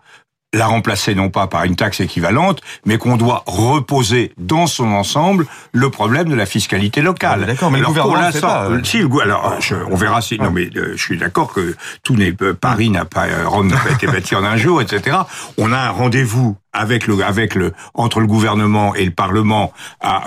la 0.53 0.67
remplacer 0.67 1.15
non 1.15 1.29
pas 1.29 1.47
par 1.47 1.63
une 1.63 1.75
taxe 1.75 1.99
équivalente, 1.99 2.61
mais 2.85 2.97
qu'on 2.97 3.17
doit 3.17 3.43
reposer 3.45 4.33
dans 4.37 4.67
son 4.67 4.91
ensemble 4.91 5.47
le 5.71 5.89
problème 5.89 6.29
de 6.29 6.35
la 6.35 6.45
fiscalité 6.45 7.01
locale. 7.01 7.41
Ah, 7.43 7.45
d'accord, 7.47 7.71
mais 7.71 7.79
alors, 7.79 7.91
le 7.91 8.01
gouvernement 8.01 8.31
pour 8.31 8.41
pas. 8.41 8.69
Euh... 8.69 8.83
Si, 8.83 8.99
le, 8.99 9.21
alors 9.21 9.55
je, 9.59 9.75
on 9.89 9.95
verra 9.95 10.21
si. 10.21 10.37
Non, 10.37 10.51
mais 10.51 10.69
euh, 10.75 10.93
je 10.95 11.01
suis 11.01 11.17
d'accord 11.17 11.53
que 11.53 11.75
tout 12.03 12.15
n'est 12.15 12.31
Paris 12.31 12.89
n'a 12.89 13.05
pas 13.05 13.25
Rome 13.45 13.67
n'a 13.67 13.77
pas 13.77 13.91
été 13.91 14.07
bâti 14.07 14.35
en 14.35 14.43
un 14.43 14.57
jour, 14.57 14.81
etc. 14.81 15.17
On 15.57 15.71
a 15.71 15.77
un 15.77 15.89
rendez-vous 15.89 16.57
avec 16.73 17.07
le 17.07 17.23
avec 17.23 17.55
le 17.55 17.73
entre 17.93 18.19
le 18.19 18.27
gouvernement 18.27 18.95
et 18.95 19.05
le 19.05 19.11
parlement 19.11 19.71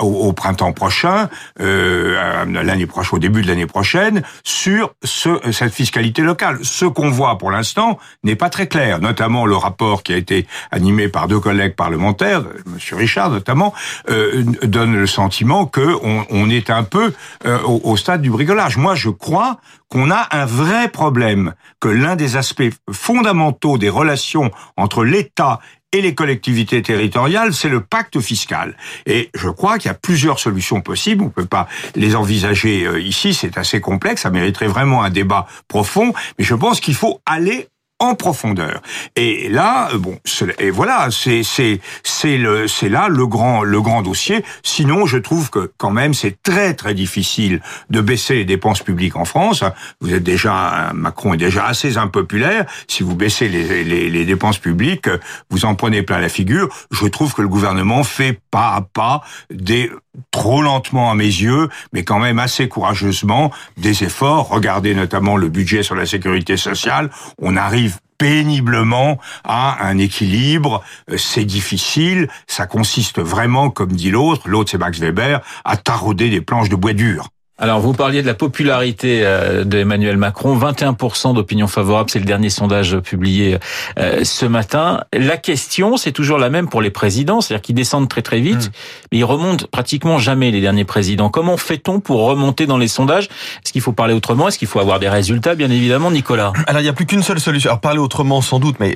au, 0.00 0.32
printemps 0.32 0.72
prochain, 0.72 1.28
euh, 1.60 2.44
l'année 2.46 2.86
prochaine, 2.86 3.16
au 3.16 3.18
début 3.18 3.42
de 3.42 3.48
l'année 3.48 3.66
prochaine, 3.66 4.22
sur 4.44 4.94
ce, 5.02 5.40
cette 5.52 5.72
fiscalité 5.72 6.22
locale. 6.22 6.58
Ce 6.62 6.84
qu'on 6.84 7.10
voit 7.10 7.38
pour 7.38 7.50
l'instant 7.50 7.98
n'est 8.22 8.36
pas 8.36 8.50
très 8.50 8.66
clair, 8.66 9.00
notamment 9.00 9.46
le 9.46 9.56
rapport 9.56 10.02
qui 10.02 10.12
a 10.12 10.16
été 10.16 10.46
animé 10.70 11.08
par 11.08 11.28
deux 11.28 11.40
collègues 11.40 11.74
parlementaires, 11.74 12.42
Monsieur 12.66 12.96
Richard 12.96 13.30
notamment, 13.30 13.74
euh, 14.10 14.44
donne 14.62 14.96
le 14.96 15.06
sentiment 15.06 15.66
que 15.66 15.96
on, 16.02 16.24
on 16.30 16.50
est 16.50 16.70
un 16.70 16.84
peu 16.84 17.12
euh, 17.46 17.58
au, 17.62 17.80
au 17.84 17.96
stade 17.96 18.22
du 18.22 18.30
bricolage. 18.30 18.76
Moi, 18.76 18.94
je 18.94 19.10
crois 19.10 19.58
qu'on 19.88 20.10
a 20.10 20.26
un 20.32 20.46
vrai 20.46 20.88
problème, 20.88 21.54
que 21.80 21.88
l'un 21.88 22.16
des 22.16 22.36
aspects 22.36 22.70
fondamentaux 22.90 23.78
des 23.78 23.88
relations 23.88 24.50
entre 24.76 25.04
l'État 25.04 25.60
et 25.96 26.02
les 26.02 26.14
collectivités 26.14 26.82
territoriales, 26.82 27.54
c'est 27.54 27.70
le 27.70 27.80
pacte 27.80 28.20
fiscal. 28.20 28.76
Et 29.06 29.30
je 29.34 29.48
crois 29.48 29.78
qu'il 29.78 29.88
y 29.88 29.90
a 29.90 29.94
plusieurs 29.94 30.38
solutions 30.38 30.82
possibles. 30.82 31.22
On 31.22 31.26
ne 31.26 31.30
peut 31.30 31.46
pas 31.46 31.68
les 31.94 32.14
envisager 32.14 32.86
ici. 33.00 33.32
C'est 33.32 33.56
assez 33.56 33.80
complexe. 33.80 34.22
Ça 34.22 34.30
mériterait 34.30 34.66
vraiment 34.66 35.02
un 35.02 35.10
débat 35.10 35.46
profond. 35.68 36.12
Mais 36.38 36.44
je 36.44 36.54
pense 36.54 36.80
qu'il 36.80 36.94
faut 36.94 37.20
aller 37.24 37.68
en 37.98 38.14
profondeur. 38.14 38.82
Et 39.16 39.48
là, 39.48 39.88
bon, 39.96 40.18
et 40.58 40.70
voilà, 40.70 41.08
c'est 41.10 41.42
c'est 41.42 41.80
c'est 42.02 42.36
le 42.36 42.68
c'est 42.68 42.88
là 42.88 43.08
le 43.08 43.26
grand 43.26 43.62
le 43.62 43.80
grand 43.80 44.02
dossier. 44.02 44.44
Sinon, 44.62 45.06
je 45.06 45.16
trouve 45.18 45.50
que 45.50 45.72
quand 45.78 45.90
même 45.90 46.12
c'est 46.12 46.42
très 46.42 46.74
très 46.74 46.94
difficile 46.94 47.62
de 47.90 48.00
baisser 48.00 48.34
les 48.34 48.44
dépenses 48.44 48.82
publiques 48.82 49.16
en 49.16 49.24
France. 49.24 49.64
Vous 50.00 50.12
êtes 50.12 50.22
déjà 50.22 50.92
Macron 50.94 51.34
est 51.34 51.38
déjà 51.38 51.66
assez 51.66 51.96
impopulaire. 51.96 52.66
Si 52.86 53.02
vous 53.02 53.16
baissez 53.16 53.48
les 53.48 53.84
les, 53.84 54.10
les 54.10 54.24
dépenses 54.24 54.58
publiques, 54.58 55.08
vous 55.50 55.64
en 55.64 55.74
prenez 55.74 56.02
plein 56.02 56.18
la 56.18 56.28
figure. 56.28 56.68
Je 56.90 57.06
trouve 57.06 57.32
que 57.32 57.42
le 57.42 57.48
gouvernement 57.48 58.04
fait 58.04 58.40
pas 58.50 58.74
à 58.74 58.82
pas 58.82 59.22
des 59.50 59.90
trop 60.30 60.62
lentement 60.62 61.10
à 61.10 61.14
mes 61.14 61.24
yeux, 61.24 61.68
mais 61.92 62.04
quand 62.04 62.18
même 62.18 62.38
assez 62.38 62.68
courageusement 62.68 63.50
des 63.76 64.04
efforts. 64.04 64.48
Regardez 64.48 64.94
notamment 64.94 65.36
le 65.36 65.48
budget 65.48 65.82
sur 65.82 65.94
la 65.94 66.06
sécurité 66.06 66.56
sociale. 66.56 67.10
On 67.40 67.56
arrive 67.56 67.98
péniblement 68.18 69.18
à 69.44 69.86
un 69.86 69.98
équilibre. 69.98 70.82
C'est 71.16 71.44
difficile. 71.44 72.28
Ça 72.46 72.66
consiste 72.66 73.20
vraiment, 73.20 73.70
comme 73.70 73.92
dit 73.92 74.10
l'autre, 74.10 74.48
l'autre 74.48 74.70
c'est 74.70 74.78
Max 74.78 74.98
Weber, 74.98 75.40
à 75.64 75.76
tarauder 75.76 76.30
des 76.30 76.40
planches 76.40 76.68
de 76.68 76.76
bois 76.76 76.92
dur. 76.92 77.28
Alors, 77.58 77.80
vous 77.80 77.92
parliez 77.92 78.22
de 78.22 78.26
la 78.26 78.34
popularité 78.34 79.24
d'Emmanuel 79.64 80.16
Macron, 80.16 80.58
21% 80.58 81.34
d'opinion 81.34 81.66
favorable, 81.66 82.10
c'est 82.10 82.18
le 82.18 82.24
dernier 82.24 82.50
sondage 82.50 82.98
publié 82.98 83.58
ce 83.96 84.46
matin. 84.46 85.04
La 85.12 85.36
question, 85.36 85.96
c'est 85.96 86.12
toujours 86.12 86.38
la 86.38 86.50
même 86.50 86.68
pour 86.68 86.82
les 86.82 86.90
présidents, 86.90 87.40
c'est-à-dire 87.40 87.62
qu'ils 87.62 87.74
descendent 87.74 88.08
très 88.08 88.22
très 88.22 88.40
vite, 88.40 88.66
mmh. 88.66 88.70
mais 89.12 89.18
ils 89.18 89.24
remontent 89.24 89.66
pratiquement 89.70 90.18
jamais 90.18 90.50
les 90.50 90.60
derniers 90.60 90.84
présidents. 90.84 91.30
Comment 91.30 91.56
fait-on 91.56 92.00
pour 92.00 92.22
remonter 92.26 92.66
dans 92.66 92.78
les 92.78 92.88
sondages? 92.88 93.24
Est-ce 93.64 93.72
qu'il 93.72 93.82
faut 93.82 93.92
parler 93.92 94.14
autrement? 94.14 94.48
Est-ce 94.48 94.58
qu'il 94.58 94.68
faut 94.68 94.80
avoir 94.80 94.98
des 94.98 95.08
résultats 95.08 95.54
Bien 95.54 95.70
évidemment, 95.70 96.10
Nicolas? 96.10 96.52
Alors, 96.66 96.80
il 96.80 96.84
n'y 96.84 96.90
a 96.90 96.92
plus 96.92 97.06
qu'une 97.06 97.22
seule 97.22 97.40
solution. 97.40 97.70
Alors, 97.70 97.80
parler 97.80 97.98
autrement, 97.98 98.40
sans 98.42 98.58
doute, 98.58 98.76
mais 98.80 98.94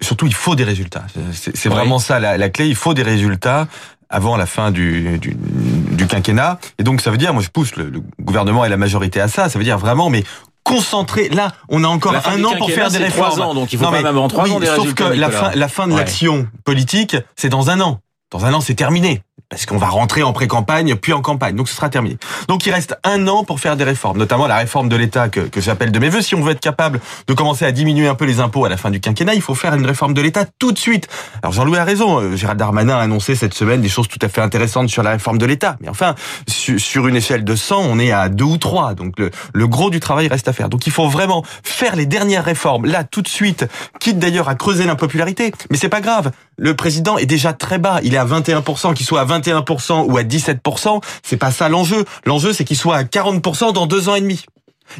surtout, 0.00 0.26
il 0.26 0.34
faut 0.34 0.54
des 0.54 0.64
résultats. 0.64 1.04
C'est 1.32 1.68
vraiment 1.68 1.96
oui. 1.96 2.02
ça 2.02 2.20
la, 2.20 2.36
la 2.36 2.48
clé. 2.48 2.66
Il 2.68 2.76
faut 2.76 2.94
des 2.94 3.02
résultats 3.02 3.68
avant 4.10 4.36
la 4.36 4.46
fin 4.46 4.70
du, 4.70 5.18
du, 5.18 5.36
du, 5.36 6.06
quinquennat. 6.06 6.58
Et 6.78 6.82
donc 6.82 7.00
ça 7.00 7.10
veut 7.10 7.16
dire, 7.16 7.32
moi 7.32 7.42
je 7.42 7.48
pousse 7.48 7.76
le, 7.76 7.90
le, 7.90 8.00
gouvernement 8.20 8.64
et 8.64 8.68
la 8.68 8.76
majorité 8.76 9.20
à 9.20 9.28
ça, 9.28 9.48
ça 9.48 9.58
veut 9.58 9.64
dire 9.64 9.78
vraiment, 9.78 10.10
mais 10.10 10.24
concentrer. 10.64 11.28
Là, 11.28 11.52
on 11.68 11.84
a 11.84 11.88
encore 11.88 12.14
un 12.26 12.42
an 12.42 12.56
pour 12.56 12.70
faire 12.70 12.90
des 12.90 12.98
réformes. 12.98 13.40
Ans, 13.40 13.54
donc 13.54 13.72
il 13.72 13.78
faut 13.78 13.84
non, 13.84 13.92
même 13.92 14.06
avant 14.06 14.28
trois 14.28 14.44
oui, 14.44 14.52
ans 14.52 14.60
des 14.60 14.66
Sauf 14.66 14.94
que 14.94 15.04
la 15.04 15.30
fin, 15.30 15.52
la 15.54 15.68
fin 15.68 15.86
de 15.86 15.92
ouais. 15.92 15.98
l'action 15.98 16.48
politique, 16.64 17.16
c'est 17.36 17.50
dans 17.50 17.70
un 17.70 17.80
an. 17.80 18.00
Dans 18.30 18.44
un 18.44 18.54
an, 18.54 18.60
c'est 18.60 18.74
terminé. 18.74 19.22
Parce 19.48 19.66
qu'on 19.66 19.76
va 19.78 19.88
rentrer 19.88 20.22
en 20.22 20.32
pré-campagne, 20.32 20.94
puis 20.96 21.12
en 21.12 21.20
campagne. 21.20 21.54
Donc 21.54 21.68
ce 21.68 21.76
sera 21.76 21.88
terminé. 21.88 22.16
Donc 22.48 22.66
il 22.66 22.72
reste 22.72 22.96
un 23.04 23.28
an 23.28 23.44
pour 23.44 23.60
faire 23.60 23.76
des 23.76 23.84
réformes, 23.84 24.18
notamment 24.18 24.46
la 24.46 24.56
réforme 24.56 24.88
de 24.88 24.96
l'État 24.96 25.28
que, 25.28 25.40
que 25.40 25.60
j'appelle 25.60 25.92
de 25.92 25.98
mes 25.98 26.08
voeux. 26.08 26.22
Si 26.22 26.34
on 26.34 26.42
veut 26.42 26.52
être 26.52 26.60
capable 26.60 27.00
de 27.26 27.34
commencer 27.34 27.64
à 27.64 27.72
diminuer 27.72 28.08
un 28.08 28.14
peu 28.14 28.24
les 28.24 28.40
impôts 28.40 28.64
à 28.64 28.68
la 28.68 28.76
fin 28.76 28.90
du 28.90 29.00
quinquennat, 29.00 29.34
il 29.34 29.42
faut 29.42 29.54
faire 29.54 29.74
une 29.74 29.86
réforme 29.86 30.14
de 30.14 30.20
l'État 30.22 30.44
tout 30.58 30.72
de 30.72 30.78
suite. 30.78 31.08
Alors 31.42 31.52
Jean-Louis 31.52 31.78
a 31.78 31.84
raison. 31.84 32.18
euh, 32.20 32.36
Gérald 32.36 32.58
Darmanin 32.58 32.96
a 32.96 33.00
annoncé 33.00 33.34
cette 33.34 33.54
semaine 33.54 33.80
des 33.80 33.88
choses 33.88 34.08
tout 34.08 34.18
à 34.22 34.28
fait 34.28 34.40
intéressantes 34.40 34.88
sur 34.88 35.02
la 35.02 35.10
réforme 35.10 35.38
de 35.38 35.46
l'État. 35.46 35.76
Mais 35.80 35.88
enfin, 35.88 36.14
su- 36.48 36.78
sur 36.78 37.06
une 37.06 37.16
échelle 37.16 37.44
de 37.44 37.54
100, 37.54 37.78
on 37.80 37.98
est 37.98 38.12
à 38.12 38.28
deux 38.28 38.44
ou 38.44 38.56
trois. 38.58 38.94
Donc 38.94 39.18
le, 39.18 39.30
le 39.52 39.66
gros 39.68 39.90
du 39.90 40.00
travail 40.00 40.28
reste 40.28 40.48
à 40.48 40.52
faire. 40.52 40.68
Donc 40.68 40.86
il 40.86 40.92
faut 40.92 41.08
vraiment 41.08 41.44
faire 41.62 41.96
les 41.96 42.06
dernières 42.06 42.44
réformes 42.44 42.86
là 42.86 43.04
tout 43.04 43.22
de 43.22 43.28
suite, 43.28 43.66
quitte 44.00 44.18
d'ailleurs 44.18 44.48
à 44.48 44.54
creuser 44.54 44.84
l'impopularité. 44.84 45.52
Mais 45.70 45.76
c'est 45.76 45.88
pas 45.88 46.00
grave. 46.00 46.30
Le 46.56 46.74
président 46.76 47.18
est 47.18 47.26
déjà 47.26 47.52
très 47.52 47.78
bas. 47.78 47.98
Il 48.04 48.14
est 48.14 48.18
à 48.18 48.24
21%. 48.24 48.94
Qu'il 48.94 49.04
soit 49.04 49.20
à 49.20 49.24
21% 49.38 50.04
ou 50.10 50.16
à 50.16 50.22
17%, 50.22 51.02
c'est 51.22 51.36
pas 51.36 51.50
ça 51.50 51.68
l'enjeu. 51.68 52.04
L'enjeu, 52.26 52.52
c'est 52.52 52.64
qu'il 52.64 52.76
soit 52.76 52.96
à 52.96 53.02
40% 53.04 53.72
dans 53.72 53.86
deux 53.86 54.08
ans 54.08 54.14
et 54.14 54.20
demi. 54.20 54.44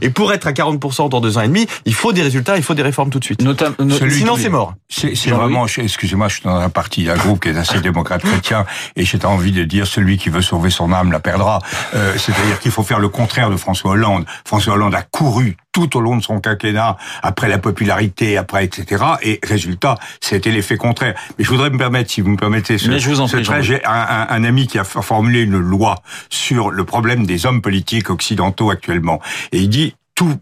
Et 0.00 0.08
pour 0.08 0.32
être 0.32 0.46
à 0.46 0.52
40% 0.52 1.10
dans 1.10 1.20
deux 1.20 1.36
ans 1.36 1.42
et 1.42 1.46
demi, 1.48 1.66
il 1.84 1.92
faut 1.94 2.14
des 2.14 2.22
résultats, 2.22 2.56
il 2.56 2.62
faut 2.62 2.72
des 2.72 2.82
réformes 2.82 3.10
tout 3.10 3.18
de 3.18 3.24
suite. 3.24 3.42
Notam- 3.42 3.74
no- 3.78 3.94
Celui 3.94 4.14
Sinon, 4.16 4.34
c'est 4.36 4.48
mort. 4.48 4.72
C'est 4.88 5.12
vraiment, 5.30 5.66
excusez-moi, 5.66 6.28
je 6.28 6.36
suis 6.36 6.42
dans 6.44 6.56
un 6.56 6.70
parti, 6.70 7.08
un 7.10 7.16
groupe 7.16 7.42
qui 7.42 7.50
est 7.50 7.56
assez 7.58 7.80
démocrate 7.82 8.22
chrétien, 8.22 8.64
et 8.96 9.04
j'ai 9.04 9.22
envie 9.26 9.52
de 9.52 9.62
dire 9.64 9.86
celui 9.86 10.16
qui 10.16 10.30
veut 10.30 10.40
sauver 10.40 10.70
son 10.70 10.90
âme 10.90 11.12
la 11.12 11.20
perdra. 11.20 11.58
Euh, 11.94 12.14
C'est-à-dire 12.16 12.58
qu'il 12.60 12.70
faut 12.72 12.82
faire 12.82 12.98
le 12.98 13.10
contraire 13.10 13.50
de 13.50 13.56
François 13.58 13.90
Hollande. 13.92 14.24
François 14.46 14.72
Hollande 14.72 14.94
a 14.94 15.02
couru 15.02 15.58
tout 15.74 15.94
au 15.98 16.00
long 16.00 16.16
de 16.16 16.22
son 16.22 16.40
quinquennat, 16.40 16.96
après 17.22 17.48
la 17.48 17.58
popularité, 17.58 18.38
après 18.38 18.64
etc. 18.64 19.04
Et 19.22 19.40
résultat, 19.42 19.96
c'était 20.20 20.50
l'effet 20.52 20.78
contraire. 20.78 21.14
Mais 21.36 21.44
je 21.44 21.50
voudrais 21.50 21.68
me 21.68 21.76
permettre, 21.76 22.10
si 22.10 22.22
vous 22.22 22.30
me 22.30 22.36
permettez, 22.38 22.78
ce, 22.78 22.96
je 22.98 23.10
vous 23.10 23.20
en 23.20 23.26
ce 23.26 23.36
prie, 23.36 23.44
trait, 23.44 23.62
Jean-Louis. 23.62 23.80
j'ai 23.82 23.84
un, 23.84 23.90
un- 23.92 24.26
un 24.30 24.44
ami 24.44 24.66
qui 24.66 24.78
a 24.78 24.84
formulé 24.84 25.42
une 25.42 25.58
loi 25.58 25.96
sur 26.30 26.70
le 26.70 26.84
problème 26.84 27.26
des 27.26 27.44
hommes 27.44 27.60
politiques 27.60 28.08
occidentaux 28.08 28.70
actuellement, 28.70 29.20
et 29.52 29.58
il 29.58 29.68
dit 29.68 29.94
tout, 30.14 30.38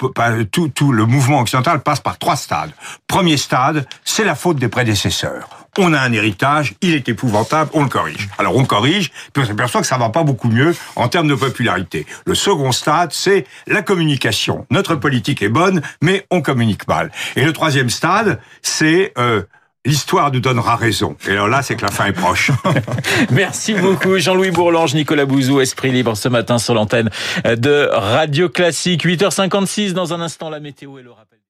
tout, 0.52 0.68
tout 0.68 0.92
le 0.92 1.06
mouvement 1.06 1.40
occidental 1.40 1.80
passe 1.80 2.00
par 2.00 2.18
trois 2.18 2.36
stades. 2.36 2.72
Premier 3.08 3.38
stade, 3.38 3.86
c'est 4.04 4.24
la 4.24 4.34
faute 4.34 4.58
des 4.58 4.68
prédécesseurs. 4.68 5.62
On 5.79 5.95
a 5.95 6.00
un 6.00 6.12
héritage, 6.12 6.75
il 6.83 6.95
est 6.95 7.09
épouvantable, 7.09 7.71
on 7.73 7.83
le 7.83 7.88
corrige. 7.88 8.29
Alors 8.37 8.57
on 8.57 8.64
corrige, 8.67 9.11
puis 9.33 9.43
on 9.43 9.47
s'aperçoit 9.47 9.81
que 9.81 9.87
ça 9.87 9.97
va 9.97 10.11
pas 10.11 10.23
beaucoup 10.23 10.49
mieux 10.49 10.75
en 10.97 11.09
termes 11.09 11.29
de 11.29 11.35
popularité. 11.35 12.07
Le 12.26 12.35
second 12.35 12.73
stade, 12.73 13.12
c'est 13.12 13.47
la 13.67 13.81
communication. 13.81 14.67
Notre 14.71 14.97
politique 14.97 15.41
est 15.41 15.49
bonne, 15.49 15.81
mais 16.02 16.26
on 16.31 16.43
communique 16.43 16.87
mal. 16.88 17.11
Et 17.37 17.45
le 17.45 17.55
troisième 17.55 17.88
stade, 17.88 18.38
c'est 18.61 19.14
euh, 19.17 19.45
l'histoire 19.87 20.31
nous 20.31 20.41
donnera 20.41 20.76
raison. 20.76 21.17
Et 21.26 21.31
alors 21.31 21.49
là, 21.49 21.62
c'est 21.62 21.76
que 21.76 21.87
la 21.87 21.91
fin 21.91 22.05
est 22.05 22.12
proche. 22.12 22.50
Merci 23.31 23.73
beaucoup 23.73 24.19
Jean-Louis 24.19 24.50
Bourlange, 24.50 24.95
Nicolas 24.95 25.25
Bouzou, 25.25 25.61
Esprit 25.61 25.91
Libre 25.91 26.19
ce 26.19 26.29
matin 26.29 26.59
sur 26.59 26.75
l'antenne 26.75 27.09
de 27.45 27.88
Radio 27.91 28.50
Classique. 28.50 29.07
8h56 29.07 29.93
dans 29.93 30.12
un 30.12 30.21
instant 30.21 30.50
la 30.50 30.61
météo 30.61 30.99
et 30.99 31.02
le 31.02 31.12
rappel. 31.12 31.38